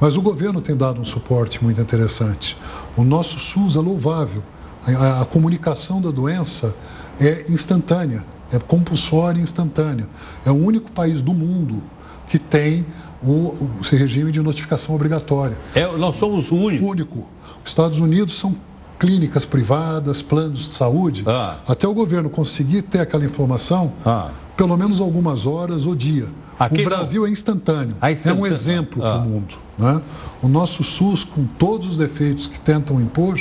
[0.00, 2.56] Mas o governo tem dado um suporte muito interessante.
[2.96, 4.42] O nosso SUS é louvável.
[4.84, 6.74] A, a comunicação da doença
[7.20, 10.08] é instantânea, é compulsória e instantânea.
[10.44, 11.82] É o único país do mundo
[12.28, 12.86] que tem
[13.22, 15.56] o, o, esse regime de notificação obrigatória.
[15.74, 16.84] É, nós somos o único.
[16.84, 17.26] Único.
[17.64, 18.56] Os Estados Unidos são
[19.02, 21.24] clínicas privadas, planos de saúde.
[21.26, 21.56] Ah.
[21.66, 24.30] Até o governo conseguir ter aquela informação, Ah.
[24.56, 26.28] pelo menos algumas horas ou dia.
[26.56, 26.84] Aqui o.
[26.84, 27.96] Brasil é instantâneo.
[28.00, 28.42] É instantâneo.
[28.42, 29.14] um exemplo Ah.
[29.14, 29.56] para o mundo.
[29.76, 30.00] Né?
[30.40, 33.40] O nosso SUS, com todos os defeitos que tentam impor,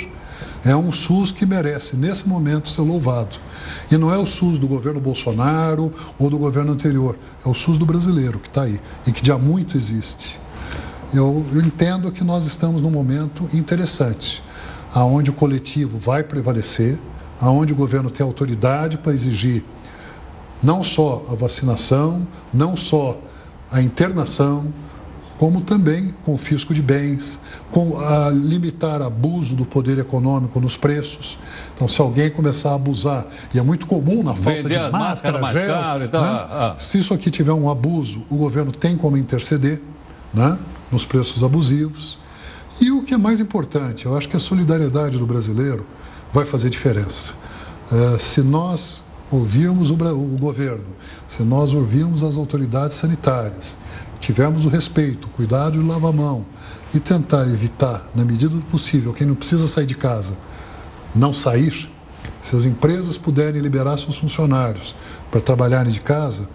[0.65, 3.37] é um SUS que merece, nesse momento, ser louvado.
[3.91, 7.77] E não é o SUS do governo Bolsonaro ou do governo anterior, é o SUS
[7.77, 10.39] do brasileiro que está aí e que já muito existe.
[11.13, 14.41] Eu, eu entendo que nós estamos num momento interessante,
[14.93, 16.99] aonde o coletivo vai prevalecer,
[17.39, 19.63] aonde o governo tem autoridade para exigir
[20.61, 23.17] não só a vacinação, não só
[23.71, 24.71] a internação,
[25.39, 27.39] como também confisco de bens,
[27.71, 31.39] com a limitar abuso do poder econômico nos preços.
[31.73, 35.39] Então, se alguém começar a abusar, e é muito comum na falta Vender de máscara,
[35.39, 36.29] máscaras mais gel, caro e tal, né?
[36.29, 36.79] ah, ah.
[36.79, 39.81] se isso aqui tiver um abuso, o governo tem como interceder
[40.31, 40.59] né?
[40.91, 42.20] nos preços abusivos.
[42.79, 45.85] E o que é mais importante, eu acho que a solidariedade do brasileiro
[46.33, 47.33] vai fazer diferença.
[47.91, 50.85] Eh, se nós ouvirmos o, o governo,
[51.27, 53.77] se nós ouvirmos as autoridades sanitárias,
[54.19, 56.45] tivermos o respeito, o cuidado de lavar a mão
[56.93, 60.37] e tentar evitar, na medida do possível, quem não precisa sair de casa,
[61.13, 61.89] não sair,
[62.41, 64.95] se as empresas puderem liberar seus funcionários
[65.29, 66.47] para trabalharem de casa,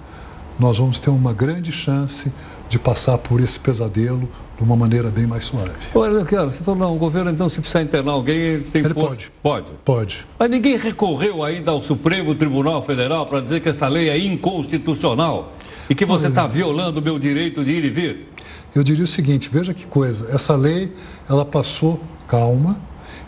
[0.58, 2.32] nós vamos ter uma grande chance
[2.68, 5.70] de passar por esse pesadelo de uma maneira bem mais suave.
[5.94, 8.94] Olha, cara, você falou, não, o governo, então, se precisar internar alguém, ele tem Ele
[8.94, 9.08] força.
[9.10, 9.32] pode.
[9.42, 9.70] Pode.
[9.84, 10.26] Pode.
[10.38, 15.52] Mas ninguém recorreu ainda ao Supremo Tribunal Federal para dizer que essa lei é inconstitucional
[15.90, 18.28] e que você está violando o meu direito de ir e vir.
[18.74, 20.92] Eu diria o seguinte, veja que coisa, essa lei,
[21.28, 22.80] ela passou calma,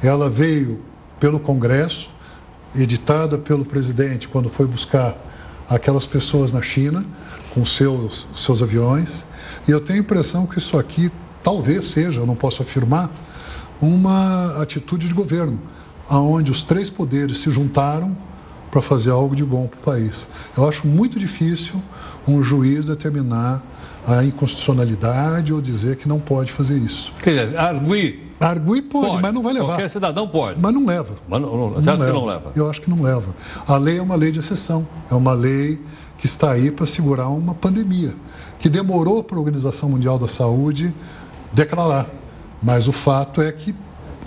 [0.02, 0.80] ela veio
[1.20, 2.08] pelo Congresso,
[2.74, 5.16] editada pelo presidente quando foi buscar
[5.68, 7.04] aquelas pessoas na China
[7.52, 9.24] com seus, seus aviões,
[9.68, 13.10] e eu tenho a impressão que isso aqui talvez seja, eu não posso afirmar,
[13.80, 15.60] uma atitude de governo,
[16.08, 18.16] aonde os três poderes se juntaram
[18.70, 20.26] para fazer algo de bom para o país.
[20.56, 21.82] Eu acho muito difícil
[22.26, 23.62] um juiz determinar
[24.06, 27.12] a inconstitucionalidade ou dizer que não pode fazer isso.
[27.22, 28.28] Quer dizer, arguir.
[28.40, 29.66] Arguir pode, mas não vai levar.
[29.68, 30.60] Qualquer cidadão pode.
[30.60, 31.16] Mas não leva.
[31.28, 32.52] Mas não, não, você acha que não leva?
[32.54, 33.34] Eu acho que não leva.
[33.66, 34.86] A lei é uma lei de exceção.
[35.10, 35.80] É uma lei
[36.18, 38.14] que está aí para segurar uma pandemia,
[38.58, 40.94] que demorou para a Organização Mundial da Saúde
[41.52, 42.06] declarar.
[42.62, 43.74] Mas o fato é que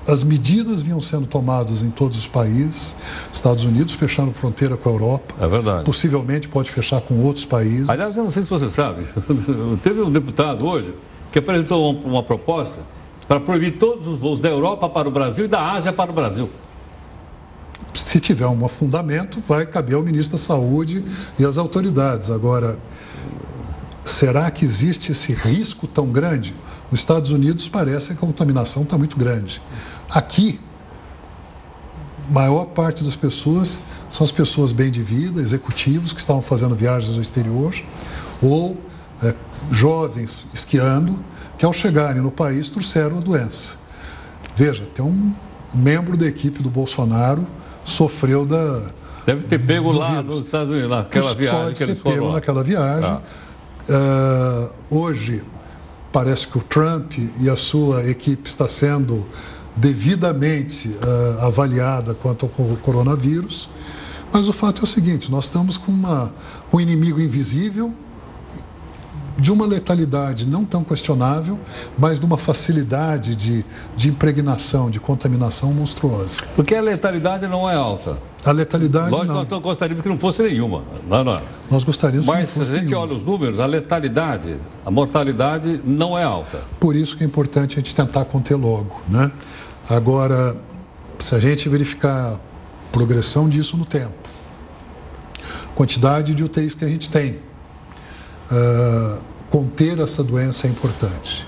[0.07, 2.95] as medidas vinham sendo tomadas em todos os países.
[3.33, 5.35] Estados Unidos fechando fronteira com a Europa.
[5.39, 5.85] É verdade.
[5.85, 7.89] Possivelmente pode fechar com outros países.
[7.89, 9.05] Aliás, eu não sei se você sabe,
[9.83, 10.93] teve um deputado hoje
[11.31, 12.81] que apresentou uma, proposta
[13.27, 16.13] para proibir todos os voos da Europa para o Brasil e da Ásia para o
[16.13, 16.49] Brasil.
[17.93, 21.05] se tiver um fundamento, vai caber ao ministro da Saúde
[21.39, 22.29] e às autoridades.
[22.29, 22.77] Agora,
[24.05, 26.53] será que existe esse risco tão grande?
[26.91, 29.61] Nos Estados Unidos parece que a contaminação está muito grande.
[30.09, 30.59] Aqui,
[32.29, 37.15] maior parte das pessoas são as pessoas bem de vida, executivos que estavam fazendo viagens
[37.15, 37.73] ao exterior,
[38.41, 38.77] ou
[39.23, 39.33] é,
[39.71, 41.19] jovens esquiando,
[41.57, 43.75] que ao chegarem no país trouxeram a doença.
[44.55, 45.33] Veja, tem um
[45.73, 47.47] membro da equipe do Bolsonaro
[47.85, 48.81] sofreu da.
[49.25, 52.27] Deve ter pego lá nos Estados Unidos, naquela viagem Pode que eles ter pego foram.
[52.29, 52.33] lá.
[52.35, 53.09] naquela viagem.
[53.09, 53.21] Ah.
[53.91, 55.43] Ah, hoje,
[56.11, 59.25] parece que o Trump e a sua equipe está sendo
[59.75, 60.95] devidamente
[61.39, 63.69] ah, avaliada quanto ao co- coronavírus.
[64.31, 66.33] Mas o fato é o seguinte: nós estamos com uma,
[66.71, 67.93] um inimigo invisível
[69.37, 71.59] de uma letalidade não tão questionável,
[71.97, 76.37] mas de uma facilidade de, de impregnação, de contaminação monstruosa.
[76.55, 78.17] Porque a letalidade não é alta.
[78.43, 79.45] A letalidade Lógico, não.
[79.47, 80.83] nós gostaríamos que não fosse nenhuma.
[81.07, 81.41] Não, não.
[81.69, 83.01] Nós gostaríamos Mas se não a gente nenhuma.
[83.01, 86.61] olha os números, a letalidade, a mortalidade não é alta.
[86.79, 89.31] Por isso que é importante a gente tentar conter logo, né?
[89.87, 90.57] Agora,
[91.19, 92.39] se a gente verificar
[92.91, 94.13] progressão disso no tempo,
[95.75, 97.39] quantidade de UTIs que a gente tem,
[98.49, 99.19] ah,
[99.51, 101.47] conter essa doença é importante.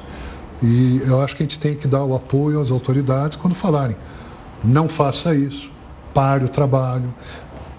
[0.62, 3.97] E eu acho que a gente tem que dar o apoio às autoridades quando falarem,
[4.63, 5.72] não faça isso,
[6.13, 7.13] pare o trabalho.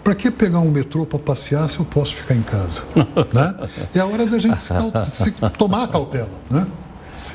[0.03, 2.83] Para que pegar um metrô para passear se eu posso ficar em casa?
[3.33, 3.55] né?
[3.95, 4.73] É a hora da gente se,
[5.09, 6.29] se tomar a cautela.
[6.51, 6.67] Né?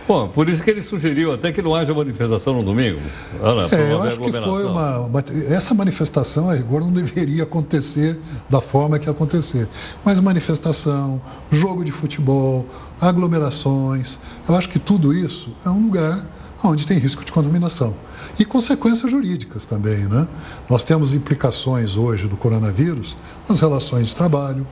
[0.07, 2.99] Bom, por isso que ele sugeriu até que não haja manifestação no domingo.
[3.41, 8.19] Olha, É, eu acho que foi uma, uma- Essa manifestação, a rigor, não deveria acontecer
[8.49, 9.67] da forma que acontecer.
[10.03, 12.65] Mas manifestação, jogo de futebol,
[12.99, 16.25] aglomerações, eu acho que tudo isso é um lugar
[16.63, 17.95] onde tem risco de contaminação.
[18.39, 20.25] E consequências jurídicas também, né?
[20.69, 23.17] Nós temos implicações hoje do coronavírus
[23.49, 24.65] nas relações de trabalho,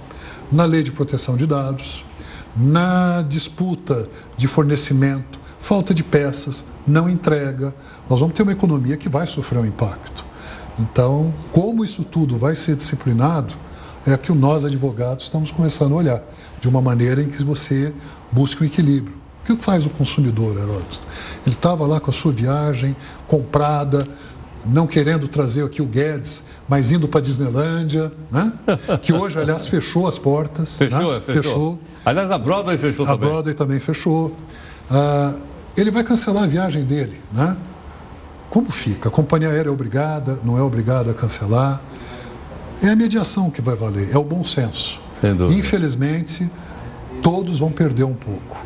[0.50, 2.06] na lei de proteção de dados,
[2.56, 7.76] na disputa de fornecimento, falta de peças, não entrega.
[8.10, 10.26] Nós vamos ter uma economia que vai sofrer um impacto.
[10.80, 13.54] Então, como isso tudo vai ser disciplinado,
[14.06, 16.24] é que nós, advogados, estamos começando a olhar
[16.62, 17.94] de uma maneira em que você
[18.32, 19.17] busque um equilíbrio.
[19.48, 21.00] O que faz o consumidor, Heródoto?
[21.46, 22.96] Ele estava lá com a sua viagem
[23.28, 24.06] comprada,
[24.66, 28.52] não querendo trazer aqui o Guedes, mas indo para a Disneylândia, né?
[29.02, 30.78] que hoje, aliás, fechou as portas.
[30.78, 31.18] Fechou, né?
[31.18, 31.80] é, fechou.
[32.04, 33.30] Aliás, a Broadway fechou A também.
[33.30, 34.36] Broadway também fechou.
[34.92, 35.36] Ah,
[35.78, 37.56] ele vai cancelar a viagem dele, né?
[38.50, 39.08] Como fica?
[39.08, 41.82] A companhia aérea é obrigada, não é obrigada a cancelar?
[42.82, 45.00] É a mediação que vai valer, é o bom senso.
[45.22, 45.58] Sem dúvida.
[45.58, 46.50] Infelizmente,
[47.22, 48.58] todos vão perder um pouco.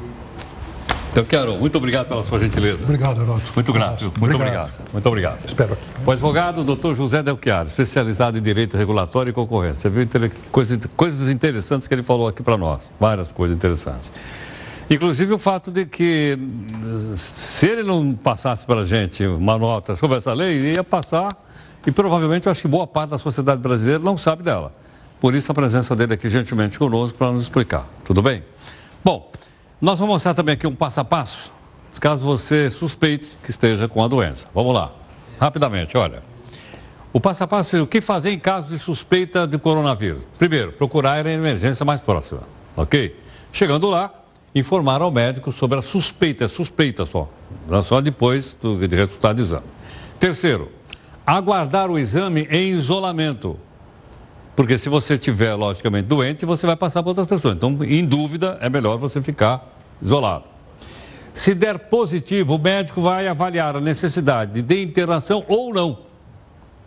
[1.11, 2.85] Então, quero, muito obrigado pela sua gentileza.
[2.85, 3.51] Obrigado, Heródoto.
[3.53, 4.79] Muito grato, muito obrigado.
[4.93, 5.45] Muito obrigado.
[5.45, 5.77] Espero.
[6.05, 9.89] O advogado doutor José Delchiaro, especializado em direito regulatório e concorrência.
[9.89, 12.89] Você viu coisas, coisas interessantes que ele falou aqui para nós.
[12.97, 14.09] Várias coisas interessantes.
[14.89, 16.37] Inclusive o fato de que,
[17.15, 21.29] se ele não passasse para a gente uma nota sobre essa lei, ia passar
[21.85, 24.73] e provavelmente eu acho que boa parte da sociedade brasileira não sabe dela.
[25.19, 27.85] Por isso a presença dele aqui gentilmente conosco para nos explicar.
[28.03, 28.43] Tudo bem?
[29.03, 29.29] Bom,
[29.81, 31.51] nós vamos mostrar também aqui um passo a passo,
[31.99, 34.47] caso você suspeite que esteja com a doença.
[34.53, 34.93] Vamos lá,
[35.39, 36.21] rapidamente, olha.
[37.11, 40.21] O passo a passo é o que fazer em caso de suspeita de coronavírus.
[40.37, 42.41] Primeiro, procurar a emergência mais próxima,
[42.77, 43.19] ok?
[43.51, 44.13] Chegando lá,
[44.53, 47.27] informar ao médico sobre a suspeita, suspeita só,
[47.67, 49.65] não é só depois do de resultado do exame.
[50.19, 50.71] Terceiro,
[51.25, 53.57] aguardar o exame em isolamento.
[54.55, 57.55] Porque se você estiver, logicamente, doente, você vai passar para outras pessoas.
[57.55, 60.45] Então, em dúvida, é melhor você ficar isolado.
[61.33, 65.99] Se der positivo, o médico vai avaliar a necessidade de internação ou não.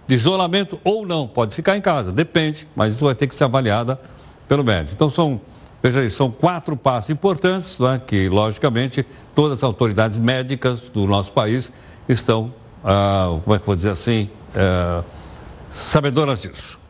[0.06, 1.26] De isolamento ou não.
[1.26, 3.98] Pode ficar em casa, depende, mas isso vai ter que ser avaliada
[4.46, 4.92] pelo médico.
[4.94, 5.40] Então, são,
[5.82, 11.32] veja aí, são quatro passos importantes né, que, logicamente, todas as autoridades médicas do nosso
[11.32, 11.72] país
[12.06, 12.52] estão,
[12.84, 15.02] ah, como é que vou dizer assim, eh,
[15.70, 16.83] sabedoras disso.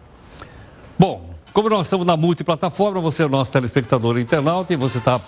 [1.55, 5.21] Como nós estamos na multiplataforma, você é o nosso telespectador internauta e você está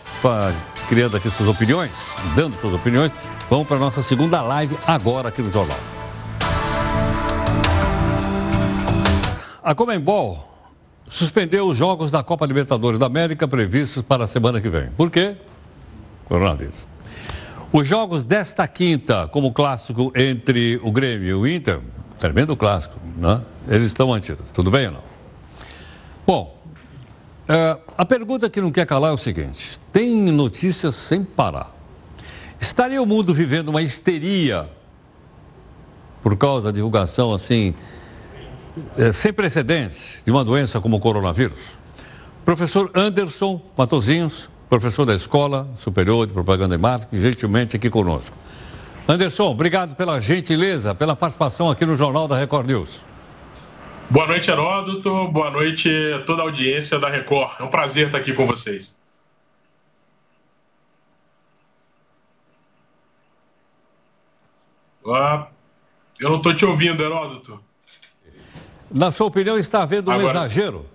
[0.89, 1.93] criando aqui suas opiniões,
[2.35, 3.13] dando suas opiniões.
[3.49, 5.79] Vamos para a nossa segunda live agora aqui no Jornal.
[9.63, 10.53] A Comembol
[11.09, 14.89] suspendeu os jogos da Copa Libertadores da América previstos para a semana que vem.
[14.97, 15.37] Por quê?
[16.25, 16.89] Coronavírus.
[17.73, 21.79] Os jogos desta quinta, como clássico entre o Grêmio e o Inter,
[22.19, 23.41] tremendo clássico, né?
[23.69, 24.45] Eles estão mantidos.
[24.53, 25.16] Tudo bem ou não?
[26.27, 26.57] Bom,
[27.49, 31.73] é, a pergunta que não quer calar é o seguinte: tem notícias sem parar.
[32.59, 34.69] Estaria o mundo vivendo uma histeria
[36.23, 37.75] por causa da divulgação assim,
[38.97, 41.61] é, sem precedentes de uma doença como o coronavírus?
[42.45, 48.37] Professor Anderson Matozinhos, professor da Escola Superior de Propaganda e Marketing, gentilmente aqui conosco.
[49.07, 53.07] Anderson, obrigado pela gentileza, pela participação aqui no Jornal da Record News.
[54.09, 55.29] Boa noite, Heródoto.
[55.29, 57.61] Boa noite a toda a audiência da Record.
[57.61, 58.97] É um prazer estar aqui com vocês.
[65.05, 65.49] Ah,
[66.21, 67.61] eu não estou te ouvindo, Heródoto.
[68.91, 70.87] Na sua opinião, está havendo um Agora exagero?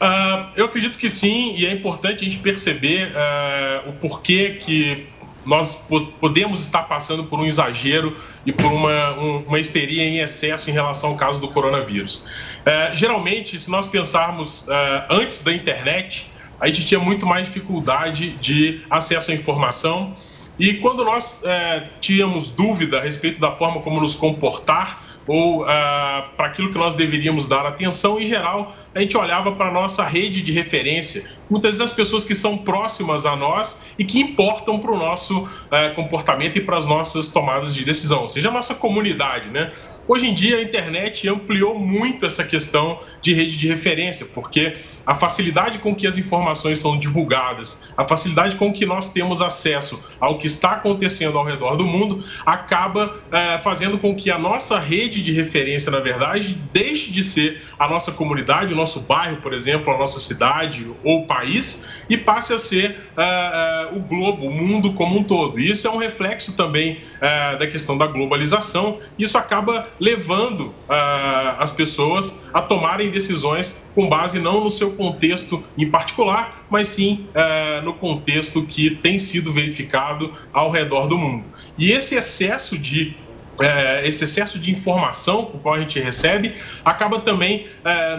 [0.00, 5.08] Ah, eu acredito que sim, e é importante a gente perceber ah, o porquê que
[5.44, 10.18] nós po- podemos estar passando por um exagero e por uma, um- uma histeria em
[10.18, 12.24] excesso em relação ao caso do coronavírus.
[12.64, 16.30] Ah, geralmente, se nós pensarmos ah, antes da internet,
[16.60, 20.14] a gente tinha muito mais dificuldade de acesso à informação.
[20.58, 26.28] E quando nós é, tínhamos dúvida a respeito da forma como nos comportar, ou ah,
[26.36, 30.04] para aquilo que nós deveríamos dar atenção, em geral, a gente olhava para a nossa
[30.04, 34.78] rede de referência, muitas vezes as pessoas que são próximas a nós e que importam
[34.78, 38.52] para o nosso ah, comportamento e para as nossas tomadas de decisão, ou seja, a
[38.52, 39.70] nossa comunidade, né?
[40.12, 44.72] Hoje em dia, a internet ampliou muito essa questão de rede de referência, porque
[45.06, 50.02] a facilidade com que as informações são divulgadas, a facilidade com que nós temos acesso
[50.18, 54.80] ao que está acontecendo ao redor do mundo, acaba é, fazendo com que a nossa
[54.80, 59.52] rede de referência, na verdade, deixe de ser a nossa comunidade, o nosso bairro, por
[59.52, 61.39] exemplo, a nossa cidade ou país,
[62.08, 65.58] e passe a ser é, é, o globo, o mundo como um todo.
[65.58, 67.00] Isso é um reflexo também
[67.58, 68.98] da questão da globalização.
[69.18, 75.62] Isso acaba levando uh, as pessoas a tomarem decisões com base não no seu contexto
[75.76, 81.44] em particular, mas sim uh, no contexto que tem sido verificado ao redor do mundo.
[81.76, 83.16] E esse excesso de
[84.04, 87.66] esse excesso de informação que qual a gente recebe acaba também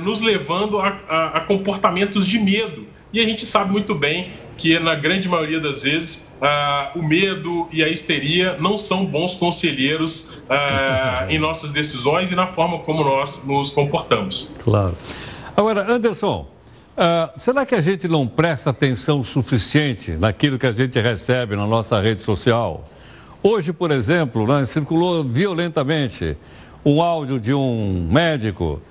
[0.03, 2.85] nos levando a, comportamentos de medo.
[3.13, 7.67] E a gente sabe muito bem que, na grande maioria das vezes, uh, o medo
[7.71, 13.03] e a histeria não são bons conselheiros uh, em nossas decisões e na forma como
[13.03, 14.49] nós nos comportamos.
[14.63, 14.95] Claro.
[15.57, 16.47] Agora, Anderson,
[16.95, 21.67] uh, será que a gente não presta atenção suficiente naquilo que a gente recebe na
[21.67, 22.87] nossa rede social?
[23.43, 26.37] Hoje, por exemplo, né, circulou violentamente
[26.85, 28.81] um áudio de um médico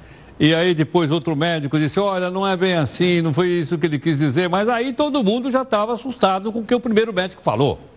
[0.41, 3.85] e aí depois outro médico disse, olha, não é bem assim, não foi isso que
[3.85, 7.13] ele quis dizer, mas aí todo mundo já estava assustado com o que o primeiro
[7.13, 7.90] médico falou.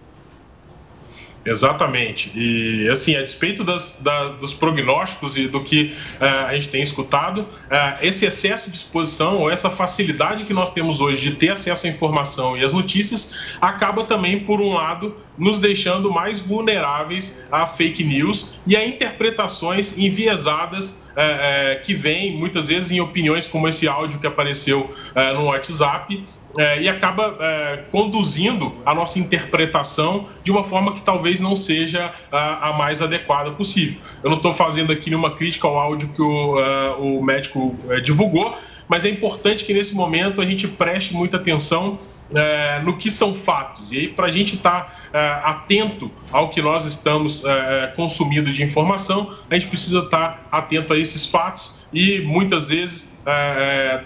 [1.46, 2.32] Exatamente.
[2.36, 6.82] E, assim, a despeito das, da, dos prognósticos e do que uh, a gente tem
[6.82, 7.48] escutado, uh,
[8.02, 11.90] esse excesso de exposição ou essa facilidade que nós temos hoje de ter acesso à
[11.90, 18.04] informação e às notícias acaba também, por um lado, nos deixando mais vulneráveis a fake
[18.04, 24.20] news e a interpretações enviesadas é, que vem muitas vezes em opiniões como esse áudio
[24.20, 24.90] que apareceu
[25.36, 26.24] no WhatsApp
[26.80, 27.38] e acaba
[27.92, 33.52] conduzindo a nossa interpretação de uma forma que talvez não seja a, a mais adequada
[33.52, 34.00] possível.
[34.24, 38.56] Eu não estou fazendo aqui nenhuma crítica ao áudio que o, é, o médico divulgou,
[38.88, 41.98] mas é importante que nesse momento a gente preste muita atenção
[42.34, 43.92] é, no que são fatos.
[43.92, 48.64] E aí, para a gente estar tá, atento ao que nós estamos é, consumindo de
[48.64, 53.14] informação, a gente precisa estar tá atento a esses fatos e muitas vezes,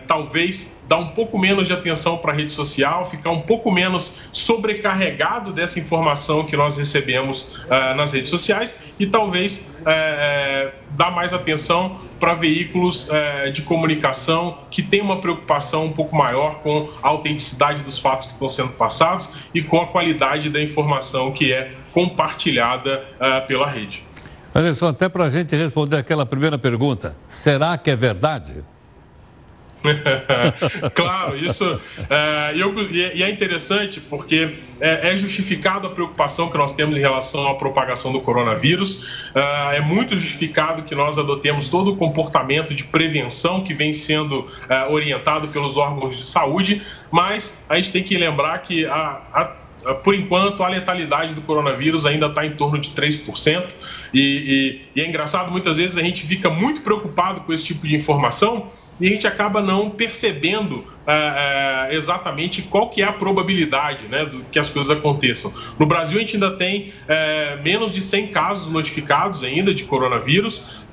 [0.05, 4.29] talvez, dar um pouco menos de atenção para a rede social, ficar um pouco menos
[4.31, 11.33] sobrecarregado dessa informação que nós recebemos uh, nas redes sociais e talvez uh, dar mais
[11.33, 17.09] atenção para veículos uh, de comunicação que têm uma preocupação um pouco maior com a
[17.09, 21.71] autenticidade dos fatos que estão sendo passados e com a qualidade da informação que é
[21.91, 23.03] compartilhada
[23.47, 24.06] pela rede.
[24.57, 28.55] Anderson, até para a gente responder aquela primeira pergunta, será que é verdade?
[30.95, 31.79] claro, isso
[32.09, 36.99] é, eu, e é interessante porque é, é, justificado a preocupação que nós temos em
[36.99, 39.29] relação à propagação do coronavírus.
[39.35, 44.47] É, é muito justificado que nós adotemos todo o comportamento de prevenção que vem sendo
[44.67, 46.81] é, orientado pelos órgãos de saúde,
[47.11, 49.51] mas a gente tem que lembrar que a, a
[50.03, 53.63] por enquanto, a letalidade do coronavírus ainda está em torno de 3%.
[54.13, 57.87] E, e, e é engraçado, muitas vezes a gente fica muito preocupado com esse tipo
[57.87, 63.13] de informação e a gente acaba não percebendo é, é, exatamente qual que é a
[63.13, 65.53] probabilidade né, do que as coisas aconteçam.
[65.77, 70.85] No Brasil, a gente ainda tem é, menos de 100 casos notificados ainda de coronavírus,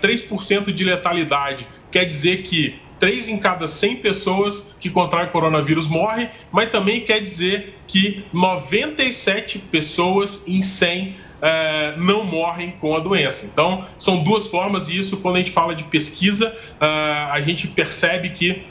[0.00, 6.30] 3% de letalidade quer dizer que 3 em cada 100 pessoas que contraem coronavírus morrem,
[6.52, 13.44] mas também quer dizer que 97 pessoas em 100 é, não morrem com a doença.
[13.44, 17.66] Então, são duas formas, e isso, quando a gente fala de pesquisa, é, a gente
[17.66, 18.62] percebe que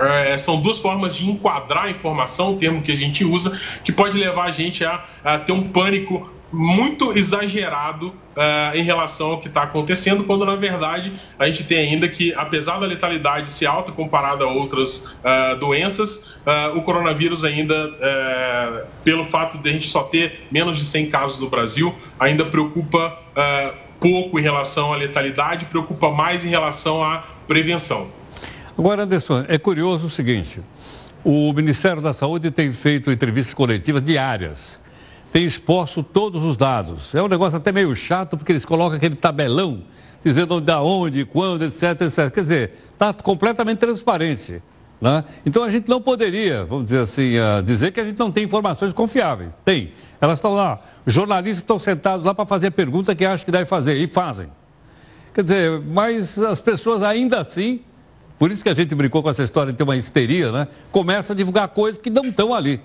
[0.00, 3.54] é, são duas formas de enquadrar a informação, o termo que a gente usa,
[3.84, 9.32] que pode levar a gente a, a ter um pânico muito exagerado uh, em relação
[9.32, 13.50] ao que está acontecendo, quando na verdade a gente tem ainda que, apesar da letalidade
[13.50, 17.78] ser alta comparada a outras uh, doenças, uh, o coronavírus ainda,
[19.04, 23.18] pelo fato de a gente só ter menos de 100 casos no Brasil, ainda preocupa
[24.00, 28.08] pouco em relação à letalidade, preocupa mais em relação à prevenção.
[28.76, 30.60] Agora, Anderson, é curioso o seguinte:
[31.24, 34.80] o Ministério da Saúde tem feito entrevistas coletivas diárias
[35.32, 37.14] tem exposto todos os dados.
[37.14, 39.82] É um negócio até meio chato, porque eles colocam aquele tabelão
[40.24, 42.30] dizendo da onde, quando, etc, etc.
[42.32, 44.62] Quer dizer, está completamente transparente.
[45.00, 45.24] Né?
[45.46, 48.44] Então a gente não poderia, vamos dizer assim, uh, dizer que a gente não tem
[48.44, 49.50] informações confiáveis.
[49.64, 49.92] Tem.
[50.20, 50.80] Elas estão lá.
[51.06, 54.48] Jornalistas estão sentados lá para fazer pergunta que acham que deve fazer e fazem.
[55.32, 57.80] Quer dizer, mas as pessoas ainda assim,
[58.38, 60.68] por isso que a gente brincou com essa história de ter uma histeria, né?
[60.90, 62.80] Começa a divulgar coisas que não estão ali.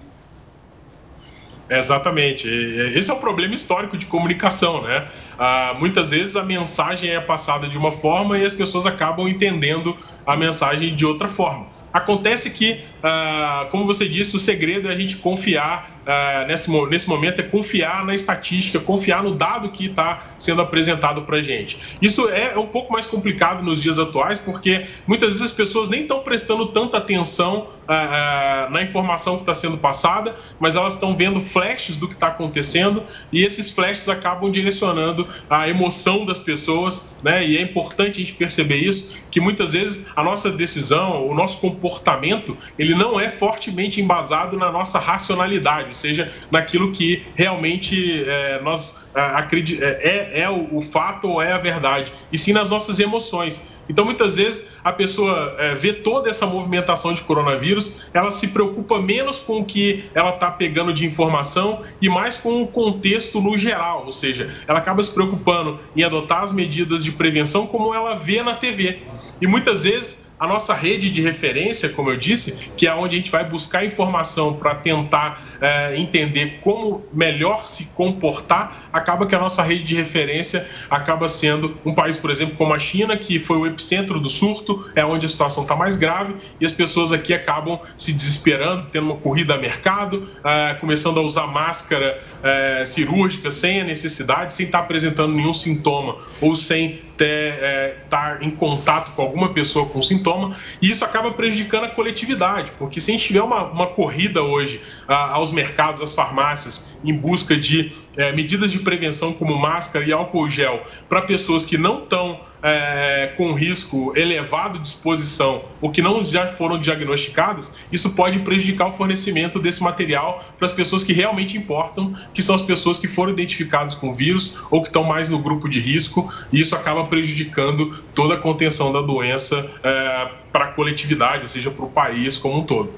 [1.78, 2.48] Exatamente.
[2.48, 5.08] Esse é o problema histórico de comunicação, né?
[5.38, 9.96] Ah, muitas vezes a mensagem é passada de uma forma e as pessoas acabam entendendo
[10.26, 11.68] a mensagem de outra forma.
[11.92, 17.08] Acontece que, ah, como você disse, o segredo é a gente confiar ah, nesse, nesse
[17.08, 21.80] momento, é confiar na estatística, confiar no dado que está sendo apresentado para gente.
[22.02, 26.02] Isso é um pouco mais complicado nos dias atuais, porque muitas vezes as pessoas nem
[26.02, 31.16] estão prestando tanta atenção ah, ah, na informação que está sendo passada, mas elas estão
[31.16, 37.14] vendo flashes do que está acontecendo e esses flashes acabam direcionando a emoção das pessoas,
[37.22, 37.46] né?
[37.46, 41.60] E é importante a gente perceber isso, que muitas vezes a nossa decisão, o nosso
[41.60, 48.62] comportamento ele não é fortemente embasado na nossa racionalidade, ou seja, naquilo que realmente é,
[48.62, 52.70] nós é, acreditamos é, é o, o, fato ou é a verdade, e sim nas
[52.70, 53.74] nossas emoções.
[53.90, 59.02] Então, muitas vezes, a pessoa é, vê toda essa movimentação de coronavírus, ela se preocupa
[59.02, 63.58] menos com o que ela está pegando de informação e mais com o contexto no
[63.58, 68.16] geral, ou seja, ela acaba se preocupando em adotar as medidas de prevenção como ela
[68.16, 69.04] vê na TV.
[69.40, 73.18] E muitas vezes a nossa rede de referência, como eu disse, que é onde a
[73.18, 79.40] gente vai buscar informação para tentar é, entender como melhor se comportar, acaba que a
[79.40, 83.56] nossa rede de referência acaba sendo um país, por exemplo, como a China, que foi
[83.56, 87.34] o epicentro do surto, é onde a situação está mais grave e as pessoas aqui
[87.34, 93.50] acabam se desesperando, tendo uma corrida a mercado, é, começando a usar máscara é, cirúrgica
[93.50, 98.50] sem a necessidade, sem estar tá apresentando nenhum sintoma ou sem estar é, tá em
[98.50, 100.33] contato com alguma pessoa com sintoma,
[100.82, 104.82] e isso acaba prejudicando a coletividade, porque se a gente tiver uma, uma corrida hoje
[105.08, 110.12] a, aos mercados, às farmácias, em busca de é, medidas de prevenção como máscara e
[110.12, 116.02] álcool gel para pessoas que não estão é, com risco elevado de exposição ou que
[116.02, 121.12] não já foram diagnosticadas, isso pode prejudicar o fornecimento desse material para as pessoas que
[121.12, 125.04] realmente importam, que são as pessoas que foram identificadas com o vírus ou que estão
[125.04, 130.32] mais no grupo de risco, e isso acaba prejudicando toda a contenção da doença é,
[130.52, 132.94] para a coletividade, ou seja, para o país como um todo.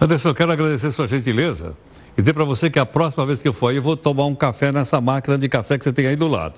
[0.00, 1.74] Anderson, quero agradecer sua gentileza
[2.18, 4.26] e dizer para você que a próxima vez que eu for aí, eu vou tomar
[4.26, 6.54] um café nessa máquina de café que você tem aí do lado.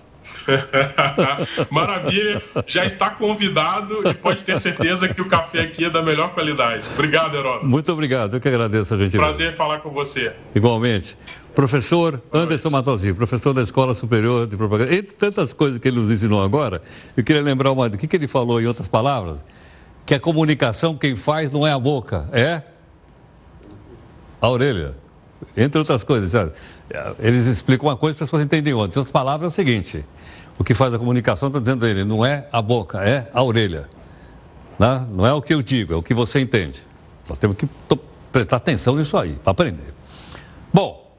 [1.70, 6.32] Maravilha, já está convidado e pode ter certeza que o café aqui é da melhor
[6.32, 6.88] qualidade.
[6.94, 7.66] Obrigado, Heródoto.
[7.66, 9.18] Muito obrigado, eu que agradeço a gentileza.
[9.18, 10.32] Prazer falar com você.
[10.54, 11.14] Igualmente.
[11.54, 14.94] Professor Anderson Matosinho, professor da Escola Superior de Propaganda.
[14.94, 16.80] Entre tantas coisas que ele nos ensinou agora,
[17.14, 17.86] eu queria lembrar uma.
[17.86, 19.44] O que, que ele falou em outras palavras?
[20.06, 22.62] Que a comunicação, quem faz não é a boca, é
[24.40, 24.94] a orelha.
[25.56, 26.52] Entre outras coisas.
[27.18, 28.98] Eles explicam uma coisa, as pessoas entendem outra.
[28.98, 30.04] Em outras palavras, é o seguinte:
[30.58, 33.88] o que faz a comunicação, está dizendo ele, não é a boca, é a orelha.
[34.78, 35.06] Né?
[35.12, 36.80] Não é o que eu digo, é o que você entende.
[37.28, 37.68] Nós temos que
[38.32, 39.94] prestar atenção nisso aí, para aprender.
[40.72, 41.16] Bom,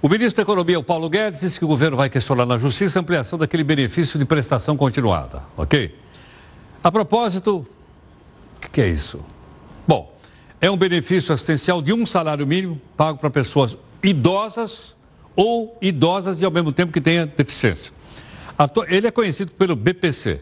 [0.00, 2.98] o ministro da Economia, o Paulo Guedes, disse que o governo vai questionar na justiça
[2.98, 5.96] a ampliação daquele benefício de prestação continuada, ok?
[6.82, 7.66] A propósito,
[8.56, 9.20] o que é isso?
[10.62, 14.94] É um benefício assistencial de um salário mínimo pago para pessoas idosas
[15.34, 17.92] ou idosas e ao mesmo tempo que tenha deficiência.
[18.86, 20.40] Ele é conhecido pelo BPC,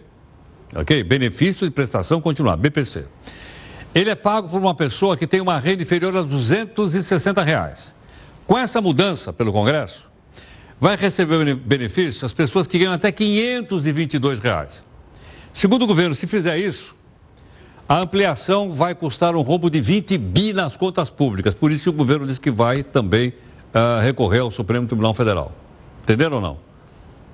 [0.77, 1.03] ok?
[1.03, 3.07] Benefício de prestação continuada, BPC.
[3.95, 7.95] Ele é pago por uma pessoa que tem uma renda inferior a 260 reais.
[8.47, 10.07] Com essa mudança pelo Congresso,
[10.79, 14.85] vai receber benefício as pessoas que ganham até 522 reais.
[15.55, 16.95] Segundo o governo, se fizer isso,
[17.91, 21.57] a ampliação vai custar um roubo de 20 bi nas contas públicas.
[21.57, 25.51] Por isso que o governo diz que vai também uh, recorrer ao Supremo Tribunal Federal.
[26.05, 26.59] Entenderam ou não?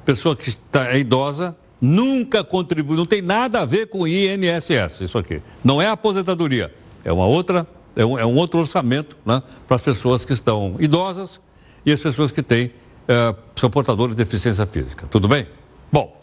[0.02, 5.02] Pessoa que está, é idosa nunca contribui, não tem nada a ver com o INSS,
[5.02, 5.42] isso aqui.
[5.62, 6.72] Não é aposentadoria,
[7.04, 10.76] é uma outra, é um, é um outro orçamento né, para as pessoas que estão
[10.80, 11.38] idosas
[11.84, 15.06] e as pessoas que têm, uh, são portadores de deficiência física.
[15.06, 15.46] Tudo bem?
[15.92, 16.16] Bom,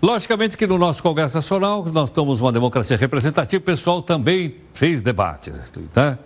[0.00, 5.00] Logicamente que no nosso Congresso Nacional, nós estamos uma democracia representativa, o pessoal também fez
[5.00, 5.50] debate.
[5.94, 6.18] Né?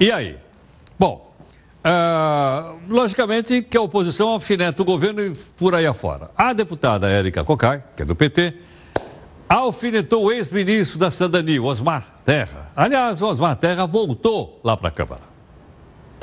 [0.00, 0.36] E aí?
[0.98, 1.32] Bom,
[1.84, 6.30] uh, logicamente que a oposição alfineta o governo e por aí afora.
[6.36, 8.54] A deputada Érica Cocai, que é do PT,
[9.48, 12.70] alfinetou o ex-ministro da Cidadania, Osmar Terra.
[12.74, 15.25] Aliás, o Osmar Terra voltou lá para a Câmara.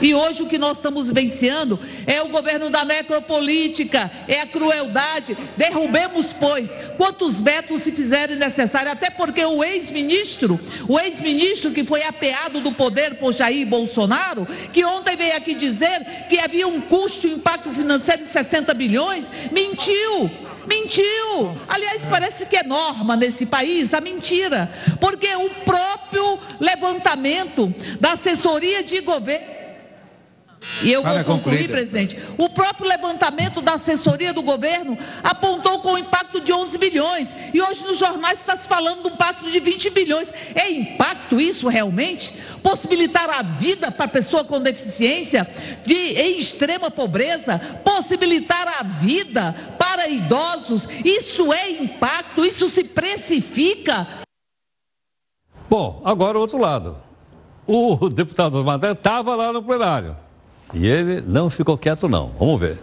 [0.02, 5.38] E hoje o que nós estamos vencendo é o governo da necropolítica, é a crueldade.
[5.56, 12.04] Derrubemos, pois, quantos vetos se fizerem necessários, até porque o ex-ministro, o ex-ministro que foi
[12.04, 17.28] apeado do poder por Jair Bolsonaro, que ontem veio aqui dizer que havia um custo,
[17.28, 20.30] um impacto financeiro de 60 bilhões, mentiu.
[20.66, 21.58] Mentiu!
[21.68, 28.82] Aliás, parece que é norma nesse país a mentira, porque o próprio levantamento da assessoria
[28.82, 29.63] de governo
[30.82, 32.18] e eu vou concluir, presidente.
[32.38, 37.34] O próprio levantamento da assessoria do governo apontou com um impacto de 11 bilhões.
[37.54, 40.34] E hoje nos jornais está se falando de um impacto de 20 bilhões.
[40.56, 42.34] É impacto isso realmente?
[42.62, 45.48] Possibilitar a vida para a pessoa com deficiência
[45.86, 47.60] de, em extrema pobreza?
[47.84, 50.88] Possibilitar a vida para idosos?
[51.04, 52.46] Isso é impacto?
[52.46, 54.08] Isso se precifica?
[55.70, 56.98] Bom, agora o outro lado.
[57.66, 60.16] O deputado Madeira estava lá no plenário.
[60.74, 62.34] E ele não ficou quieto, não.
[62.40, 62.80] Vamos ver.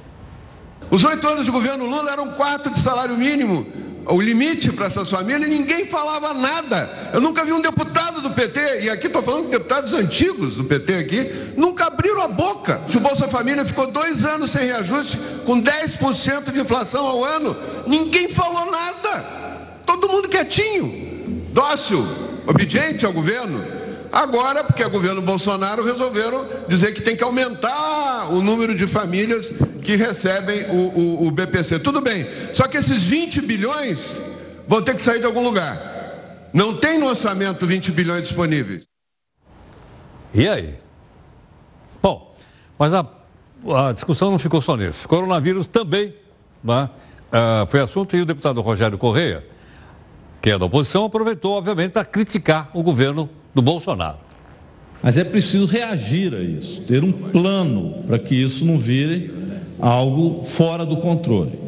[0.90, 3.66] Os oito anos de governo Lula eram quatro de salário mínimo,
[4.06, 7.10] o limite para essas famílias, e ninguém falava nada.
[7.12, 10.64] Eu nunca vi um deputado do PT, e aqui estou falando de deputados antigos do
[10.64, 12.82] PT aqui, nunca abriram a boca.
[12.88, 17.56] Se o Bolsa Família ficou dois anos sem reajuste, com 10% de inflação ao ano,
[17.86, 19.80] ninguém falou nada.
[19.86, 22.04] Todo mundo quietinho, dócil,
[22.46, 23.79] obediente ao governo.
[24.12, 29.52] Agora, porque é governo Bolsonaro, resolveram dizer que tem que aumentar o número de famílias
[29.84, 31.78] que recebem o, o, o BPC.
[31.78, 34.20] Tudo bem, só que esses 20 bilhões
[34.66, 36.50] vão ter que sair de algum lugar.
[36.52, 38.84] Não tem no orçamento 20 bilhões disponíveis.
[40.34, 40.74] E aí?
[42.02, 42.34] Bom,
[42.76, 43.06] mas a,
[43.88, 45.06] a discussão não ficou só nisso.
[45.06, 46.14] Coronavírus também
[46.64, 46.90] né,
[47.32, 49.46] uh, foi assunto e o deputado Rogério Correia,
[50.42, 54.18] que é da oposição, aproveitou, obviamente, para criticar o governo do Bolsonaro.
[55.02, 59.32] Mas é preciso reagir a isso, ter um plano para que isso não vire
[59.78, 61.58] algo fora do controle.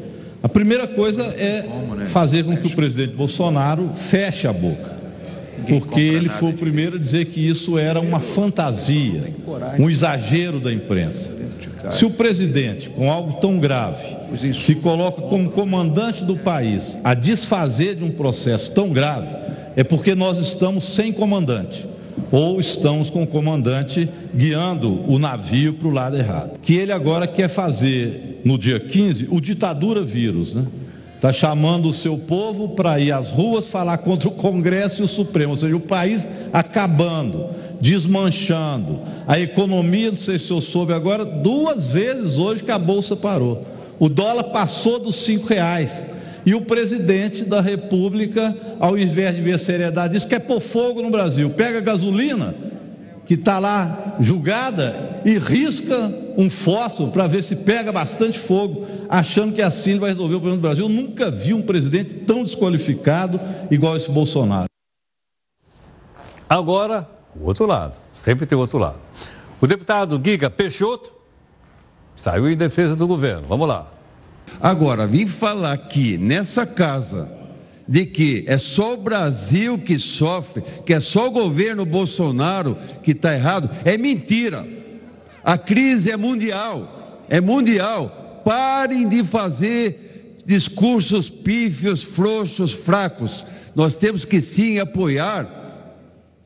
[0.43, 1.67] A primeira coisa é
[2.07, 4.97] fazer com que o presidente Bolsonaro feche a boca,
[5.69, 9.33] porque ele foi o primeiro a dizer que isso era uma fantasia,
[9.79, 11.33] um exagero da imprensa.
[11.91, 14.05] Se o presidente, com algo tão grave,
[14.55, 19.35] se coloca como comandante do país a desfazer de um processo tão grave,
[19.77, 21.87] é porque nós estamos sem comandante
[22.31, 26.59] ou estamos com o comandante guiando o navio para o lado errado.
[26.61, 30.67] Que ele agora quer fazer no dia 15 o ditadura vírus, né?
[31.23, 35.09] Está chamando o seu povo para ir às ruas falar contra o Congresso e o
[35.09, 37.47] Supremo, ou seja, o país acabando,
[37.81, 39.01] desmanchando.
[39.25, 43.65] A economia, não sei se eu soube agora, duas vezes hoje que a Bolsa parou.
[44.01, 46.05] O dólar passou dos cinco reais.
[46.45, 51.01] E o presidente da República, ao invés de ver seriedade, diz que quer pôr fogo
[51.03, 51.51] no Brasil.
[51.51, 52.55] Pega a gasolina,
[53.25, 59.55] que está lá julgada, e risca um fósforo para ver se pega bastante fogo, achando
[59.55, 60.85] que assim vai resolver o problema do Brasil.
[60.85, 63.41] Eu nunca vi um presidente tão desqualificado
[63.71, 64.67] igual esse Bolsonaro.
[66.49, 67.97] Agora, o outro lado.
[68.15, 68.99] Sempre tem o outro lado.
[69.61, 71.13] O deputado Giga Peixoto
[72.15, 73.47] saiu em defesa do governo.
[73.49, 73.91] Vamos lá.
[74.61, 77.29] Agora, vim falar aqui nessa casa
[77.87, 83.11] de que é só o Brasil que sofre, que é só o governo Bolsonaro que
[83.11, 84.67] está errado, é mentira.
[85.45, 88.41] A crise é mundial, é mundial.
[88.45, 93.45] Parem de fazer discursos pífios, frouxos, fracos.
[93.75, 95.61] Nós temos que sim apoiar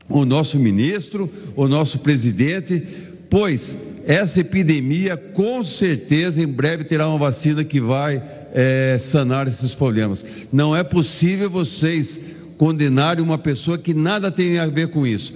[0.09, 2.81] o nosso ministro, o nosso presidente,
[3.29, 3.75] pois
[4.07, 10.23] essa epidemia, com certeza, em breve terá uma vacina que vai é, sanar esses problemas.
[10.49, 12.17] Não é possível vocês
[12.57, 15.33] condenarem uma pessoa que nada tem a ver com isso.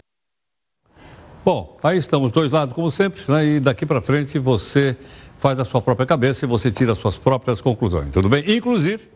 [1.43, 3.45] Bom, aí estamos dois lados, como sempre, né?
[3.45, 4.95] e daqui para frente você
[5.37, 8.55] faz a sua própria cabeça e você tira as suas próprias conclusões, tudo bem?
[8.55, 9.09] Inclusive,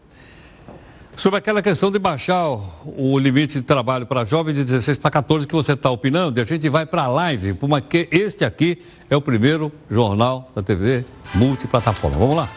[1.18, 2.46] Sobre aquela questão de baixar
[2.86, 6.44] o limite de trabalho para jovens de 16 para 14 que você está opinando, a
[6.44, 12.18] gente vai para a live, porque este aqui é o primeiro jornal da TV multiplataforma.
[12.18, 12.50] Vamos lá.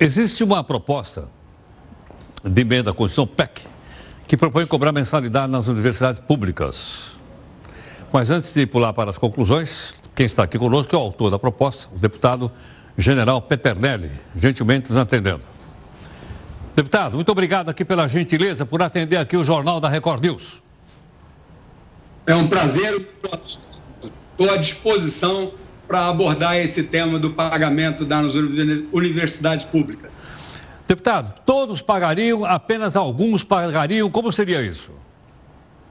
[0.00, 1.28] Existe uma proposta
[2.44, 3.62] de emenda à Constituição PEC
[4.26, 7.12] que propõe cobrar mensalidade nas universidades públicas.
[8.12, 11.38] Mas antes de pular para as conclusões, quem está aqui conosco é o autor da
[11.38, 12.50] proposta, o deputado
[13.00, 15.42] General Peternelli, gentilmente nos atendendo.
[16.74, 20.62] Deputado, muito obrigado aqui pela gentileza por atender aqui o Jornal da Record News.
[22.26, 25.52] É um prazer, estou à disposição
[25.88, 30.12] para abordar esse tema do pagamento das universidades públicas.
[30.86, 34.92] Deputado, todos pagariam, apenas alguns pagariam, como seria isso?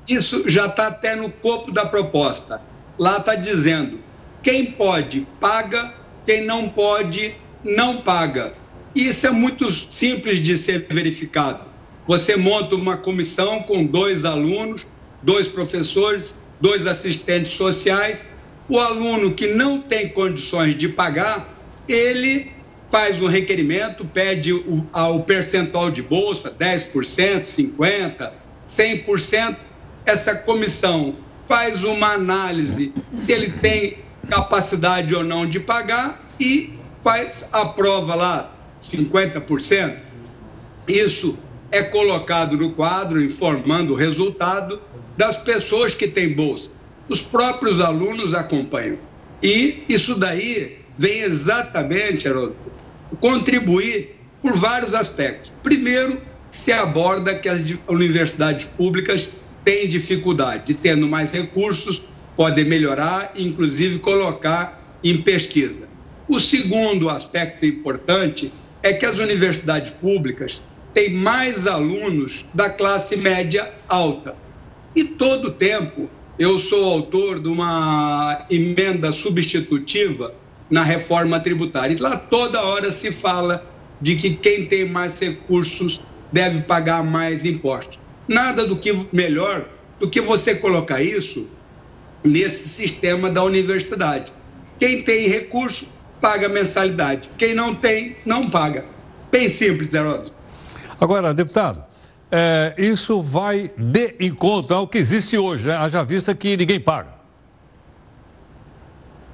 [0.07, 2.61] Isso já está até no corpo da proposta.
[2.97, 3.99] Lá está dizendo:
[4.41, 5.93] quem pode, paga,
[6.29, 8.53] quem não pode, não paga.
[8.93, 11.61] Isso é muito simples de ser verificado.
[12.05, 14.85] Você monta uma comissão com dois alunos,
[15.23, 18.27] dois professores, dois assistentes sociais.
[18.69, 21.51] O aluno que não tem condições de pagar,
[21.87, 22.51] ele
[22.91, 28.31] faz um requerimento, pede o, o percentual de bolsa, 10%, 50%,
[28.63, 29.57] 100%.
[30.05, 33.97] Essa comissão faz uma análise se ele tem
[34.29, 39.97] capacidade ou não de pagar e faz a prova lá, 50%.
[40.87, 41.37] Isso
[41.71, 44.81] é colocado no quadro, informando o resultado
[45.17, 46.71] das pessoas que têm bolsa.
[47.07, 48.99] Os próprios alunos acompanham.
[49.41, 52.55] E isso daí vem exatamente, Haroldo,
[53.19, 55.51] contribuir por vários aspectos.
[55.63, 56.21] Primeiro,
[56.51, 59.29] se aborda que as universidades públicas
[59.63, 62.01] têm dificuldade, tendo mais recursos,
[62.39, 65.89] podem melhorar, inclusive colocar em pesquisa.
[66.25, 68.49] O segundo aspecto importante
[68.81, 70.63] é que as universidades públicas
[70.93, 74.37] têm mais alunos da classe média alta.
[74.95, 76.09] E todo tempo
[76.39, 80.33] eu sou autor de uma emenda substitutiva
[80.71, 81.93] na reforma tributária.
[81.93, 83.69] E lá toda hora se fala
[83.99, 85.99] de que quem tem mais recursos
[86.31, 87.99] deve pagar mais impostos.
[88.29, 89.67] Nada do que melhor
[89.99, 91.58] do que você colocar isso
[92.23, 94.33] nesse sistema da universidade.
[94.77, 95.89] Quem tem recurso
[96.19, 98.85] paga mensalidade, quem não tem não paga.
[99.31, 100.33] Bem simples, Heródoto.
[100.99, 101.83] Agora, deputado,
[102.31, 105.75] é, isso vai de encontro ao que existe hoje, né?
[105.75, 107.19] haja vista que ninguém paga.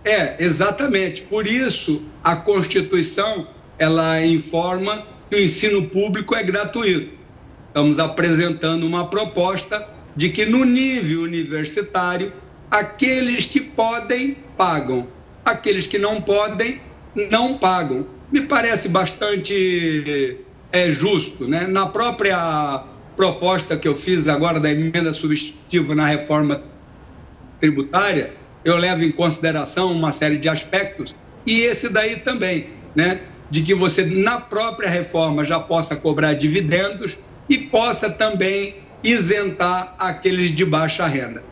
[0.03, 1.23] É, exatamente.
[1.23, 3.47] Por isso, a Constituição,
[3.79, 7.15] ela informa que o ensino público é gratuito.
[7.67, 12.31] Estamos apresentando uma proposta de que no nível universitário,
[12.69, 15.07] aqueles que podem, pagam.
[15.43, 16.81] Aqueles que não podem,
[17.29, 18.07] não pagam.
[18.31, 20.37] Me parece bastante
[20.71, 21.47] é, justo.
[21.47, 21.67] Né?
[21.67, 22.83] Na própria
[23.15, 26.63] proposta que eu fiz agora da emenda substitutiva na reforma
[27.59, 33.21] tributária, eu levo em consideração uma série de aspectos, e esse daí também, né?
[33.49, 40.49] De que você, na própria reforma, já possa cobrar dividendos e possa também isentar aqueles
[40.49, 41.43] de baixa renda.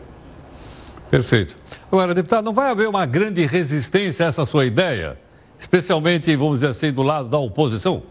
[1.14, 1.54] Perfeito.
[1.92, 5.16] Agora, deputado, não vai haver uma grande resistência a essa sua ideia?
[5.56, 8.02] Especialmente, vamos dizer assim, do lado da oposição?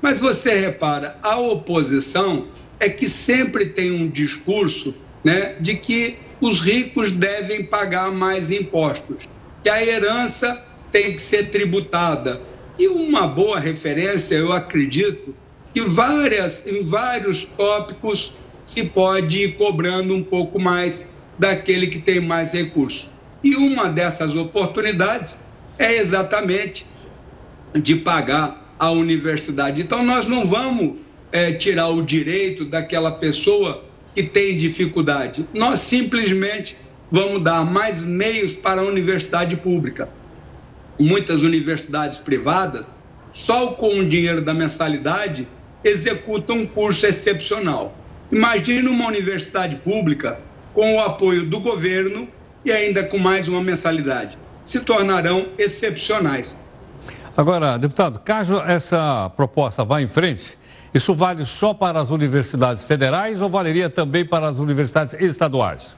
[0.00, 2.48] Mas você repara, a oposição
[2.80, 9.28] é que sempre tem um discurso né, de que os ricos devem pagar mais impostos,
[9.62, 12.40] que a herança tem que ser tributada.
[12.78, 15.34] E uma boa referência, eu acredito,
[15.74, 18.32] que várias, em vários tópicos
[18.64, 23.10] se pode ir cobrando um pouco mais daquele que tem mais recursos.
[23.42, 25.38] E uma dessas oportunidades
[25.78, 26.86] é exatamente
[27.74, 29.82] de pagar a universidade.
[29.82, 30.96] Então, nós não vamos
[31.30, 35.48] é, tirar o direito daquela pessoa que tem dificuldade.
[35.54, 36.76] Nós simplesmente
[37.10, 40.08] vamos dar mais meios para a universidade pública.
[41.00, 42.88] Muitas universidades privadas,
[43.32, 45.48] só com o dinheiro da mensalidade,
[45.82, 47.96] executam um curso excepcional.
[48.30, 50.40] Imagine uma universidade pública
[50.72, 52.28] com o apoio do governo
[52.64, 54.38] e ainda com mais uma mensalidade.
[54.64, 56.56] Se tornarão excepcionais.
[57.36, 60.58] Agora, deputado, caso essa proposta vá em frente,
[60.94, 65.96] isso vale só para as universidades federais ou valeria também para as universidades estaduais?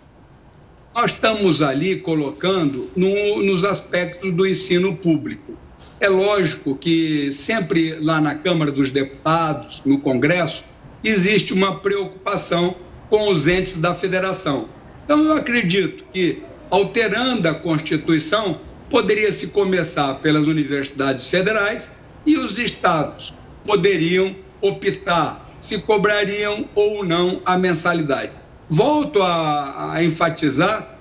[0.95, 5.55] Nós estamos ali colocando no, nos aspectos do ensino público.
[6.01, 10.65] É lógico que sempre lá na Câmara dos Deputados, no Congresso,
[11.03, 12.77] existe uma preocupação
[13.09, 14.69] com os entes da federação.
[15.05, 21.91] Então, eu acredito que, alterando a Constituição, poderia se começar pelas universidades federais
[22.25, 23.35] e os estados
[23.65, 28.33] poderiam optar se cobrariam ou não a mensalidade.
[28.69, 30.99] Volto a, a enfatizar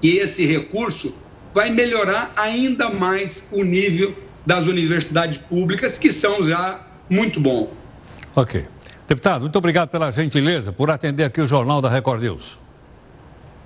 [0.00, 1.14] que esse recurso
[1.54, 7.72] vai melhorar ainda mais o nível das universidades públicas, que são já muito bom.
[8.34, 8.64] Ok.
[9.08, 12.58] Deputado, muito obrigado pela gentileza por atender aqui o Jornal da Record News.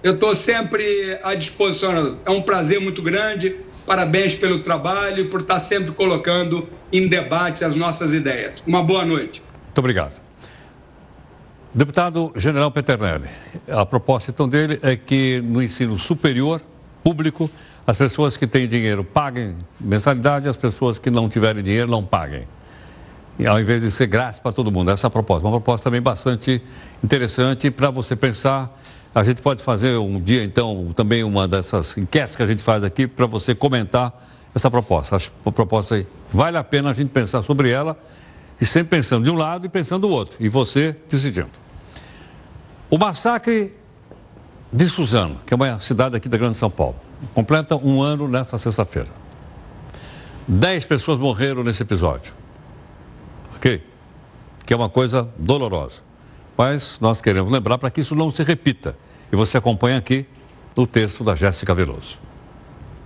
[0.00, 2.16] Eu estou sempre à disposição.
[2.24, 3.56] É um prazer muito grande.
[3.84, 8.62] Parabéns pelo trabalho e por estar sempre colocando em debate as nossas ideias.
[8.64, 9.42] Uma boa noite.
[9.64, 10.20] Muito obrigado.
[11.74, 13.28] Deputado General Peternelli,
[13.68, 16.62] a proposta então dele é que no ensino superior,
[17.02, 17.50] público,
[17.84, 22.46] as pessoas que têm dinheiro paguem mensalidade, as pessoas que não tiverem dinheiro não paguem.
[23.46, 24.90] Ao invés de ser grátis para todo mundo.
[24.90, 25.46] Essa é a proposta.
[25.46, 26.62] Uma proposta também bastante
[27.02, 28.78] interessante para você pensar.
[29.14, 32.82] A gente pode fazer um dia, então, também uma dessas enquetes que a gente faz
[32.84, 34.12] aqui para você comentar
[34.54, 35.16] essa proposta.
[35.16, 36.06] Acho uma proposta aí.
[36.30, 37.98] Vale a pena a gente pensar sobre ela
[38.60, 40.36] e sempre pensando de um lado e pensando do outro.
[40.40, 41.50] E você decidindo.
[42.88, 43.74] O massacre
[44.72, 46.96] de Suzano, que é uma cidade aqui da Grande São Paulo,
[47.34, 49.08] completa um ano nesta sexta-feira.
[50.46, 52.32] Dez pessoas morreram nesse episódio.
[53.62, 53.80] Ok?
[54.66, 56.00] Que é uma coisa dolorosa.
[56.58, 58.96] Mas nós queremos lembrar para que isso não se repita.
[59.32, 60.26] E você acompanha aqui
[60.76, 62.18] no texto da Jéssica Veloso.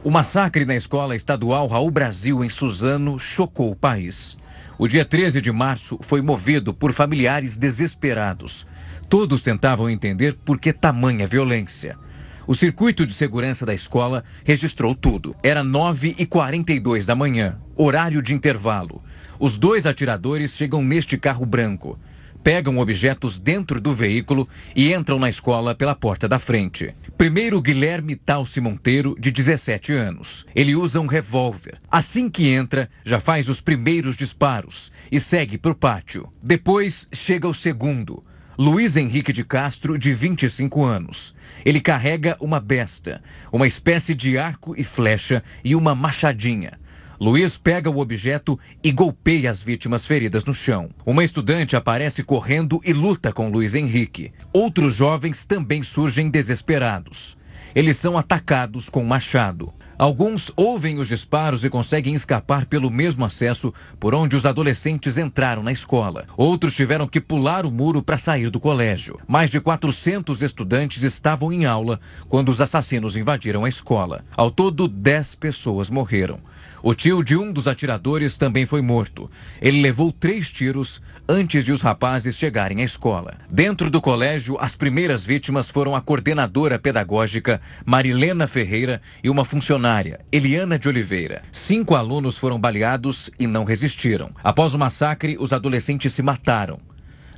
[0.03, 4.39] O massacre na escola estadual Raul Brasil, em Suzano, chocou o país.
[4.79, 8.67] O dia 13 de março foi movido por familiares desesperados.
[9.11, 11.99] Todos tentavam entender por que tamanha violência.
[12.47, 15.37] O circuito de segurança da escola registrou tudo.
[15.43, 19.03] Era 9h42 da manhã, horário de intervalo.
[19.39, 21.99] Os dois atiradores chegam neste carro branco
[22.47, 26.95] pegam objetos dentro do veículo e entram na escola pela porta da frente.
[27.19, 30.47] Primeiro, Guilherme Talci Monteiro, de 17 anos.
[30.55, 31.77] Ele usa um revólver.
[31.91, 36.29] Assim que entra, já faz os primeiros disparos e segue para o pátio.
[36.41, 38.23] Depois, chega o segundo.
[38.57, 41.35] Luiz Henrique de Castro, de 25 anos.
[41.65, 43.21] Ele carrega uma besta,
[43.51, 46.79] uma espécie de arco e flecha e uma machadinha.
[47.21, 50.91] Luiz pega o objeto e golpeia as vítimas feridas no chão.
[51.05, 54.33] Uma estudante aparece correndo e luta com Luiz Henrique.
[54.53, 57.37] Outros jovens também surgem desesperados.
[57.75, 59.73] Eles são atacados com machado.
[59.99, 65.63] Alguns ouvem os disparos e conseguem escapar pelo mesmo acesso por onde os adolescentes entraram
[65.63, 66.27] na escola.
[66.37, 69.19] Outros tiveram que pular o muro para sair do colégio.
[69.27, 71.99] Mais de 400 estudantes estavam em aula
[72.29, 74.25] quando os assassinos invadiram a escola.
[74.37, 76.41] Ao todo, 10 pessoas morreram.
[76.89, 79.29] O tio de um dos atiradores também foi morto.
[79.61, 83.35] Ele levou três tiros antes de os rapazes chegarem à escola.
[83.51, 90.21] Dentro do colégio, as primeiras vítimas foram a coordenadora pedagógica Marilena Ferreira e uma funcionária,
[90.31, 91.43] Eliana de Oliveira.
[91.51, 94.31] Cinco alunos foram baleados e não resistiram.
[94.45, 96.79] Após o massacre, os adolescentes se mataram.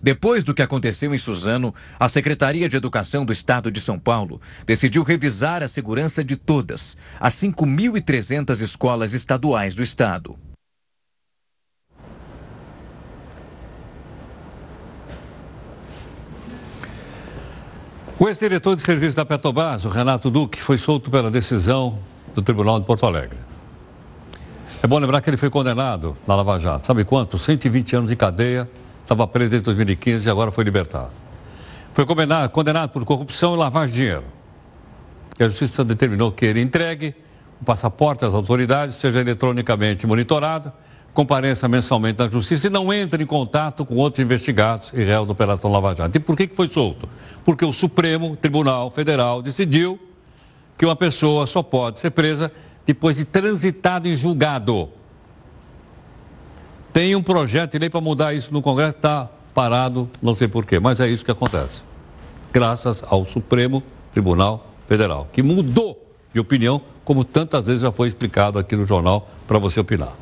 [0.02, 4.40] Depois do que aconteceu em Suzano, a Secretaria de Educação do Estado de São Paulo
[4.64, 10.38] decidiu revisar a segurança de todas as 5.300 escolas estaduais do estado.
[18.20, 22.00] O ex-diretor de serviço da Petrobras, o Renato Duque, foi solto pela decisão
[22.34, 23.38] do Tribunal de Porto Alegre.
[24.82, 26.84] É bom lembrar que ele foi condenado na Lava Jato.
[26.84, 27.38] Sabe quanto?
[27.38, 28.68] 120 anos de cadeia
[29.08, 31.10] estava preso desde 2015 e agora foi libertado.
[31.94, 34.24] Foi condenado, condenado por corrupção e lavagem de dinheiro.
[35.38, 37.14] E a justiça determinou que ele entregue
[37.60, 40.70] o passaporte às autoridades, seja eletronicamente monitorado,
[41.14, 45.32] compareça mensalmente na justiça e não entre em contato com outros investigados e réus da
[45.32, 46.16] Operação Lava Jato.
[46.16, 47.08] E por que, que foi solto?
[47.44, 49.98] Porque o Supremo Tribunal Federal decidiu
[50.76, 52.52] que uma pessoa só pode ser presa
[52.84, 54.90] depois de transitado em julgado.
[56.98, 60.80] Tem um projeto de lei para mudar isso no Congresso, está parado, não sei porquê,
[60.80, 61.84] mas é isso que acontece.
[62.52, 68.58] Graças ao Supremo Tribunal Federal, que mudou de opinião, como tantas vezes já foi explicado
[68.58, 70.12] aqui no jornal para você opinar.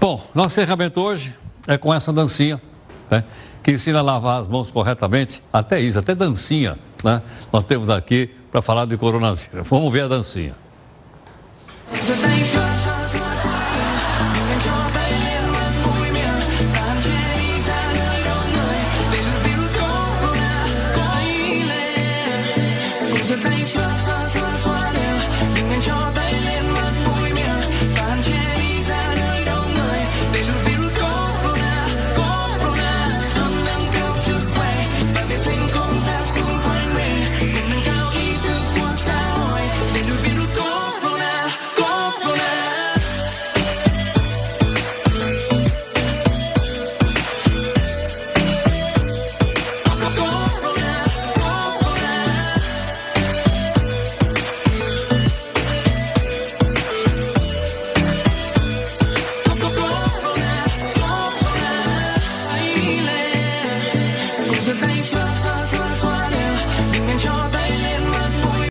[0.00, 1.34] Bom, nosso encerramento hoje
[1.66, 2.58] é com essa dancinha,
[3.10, 3.22] né?
[3.62, 7.20] Que ensina a lavar as mãos corretamente, até isso, até dancinha, né?
[7.52, 9.68] Nós temos aqui para falar de coronavírus.
[9.68, 10.54] Vamos ver a dancinha.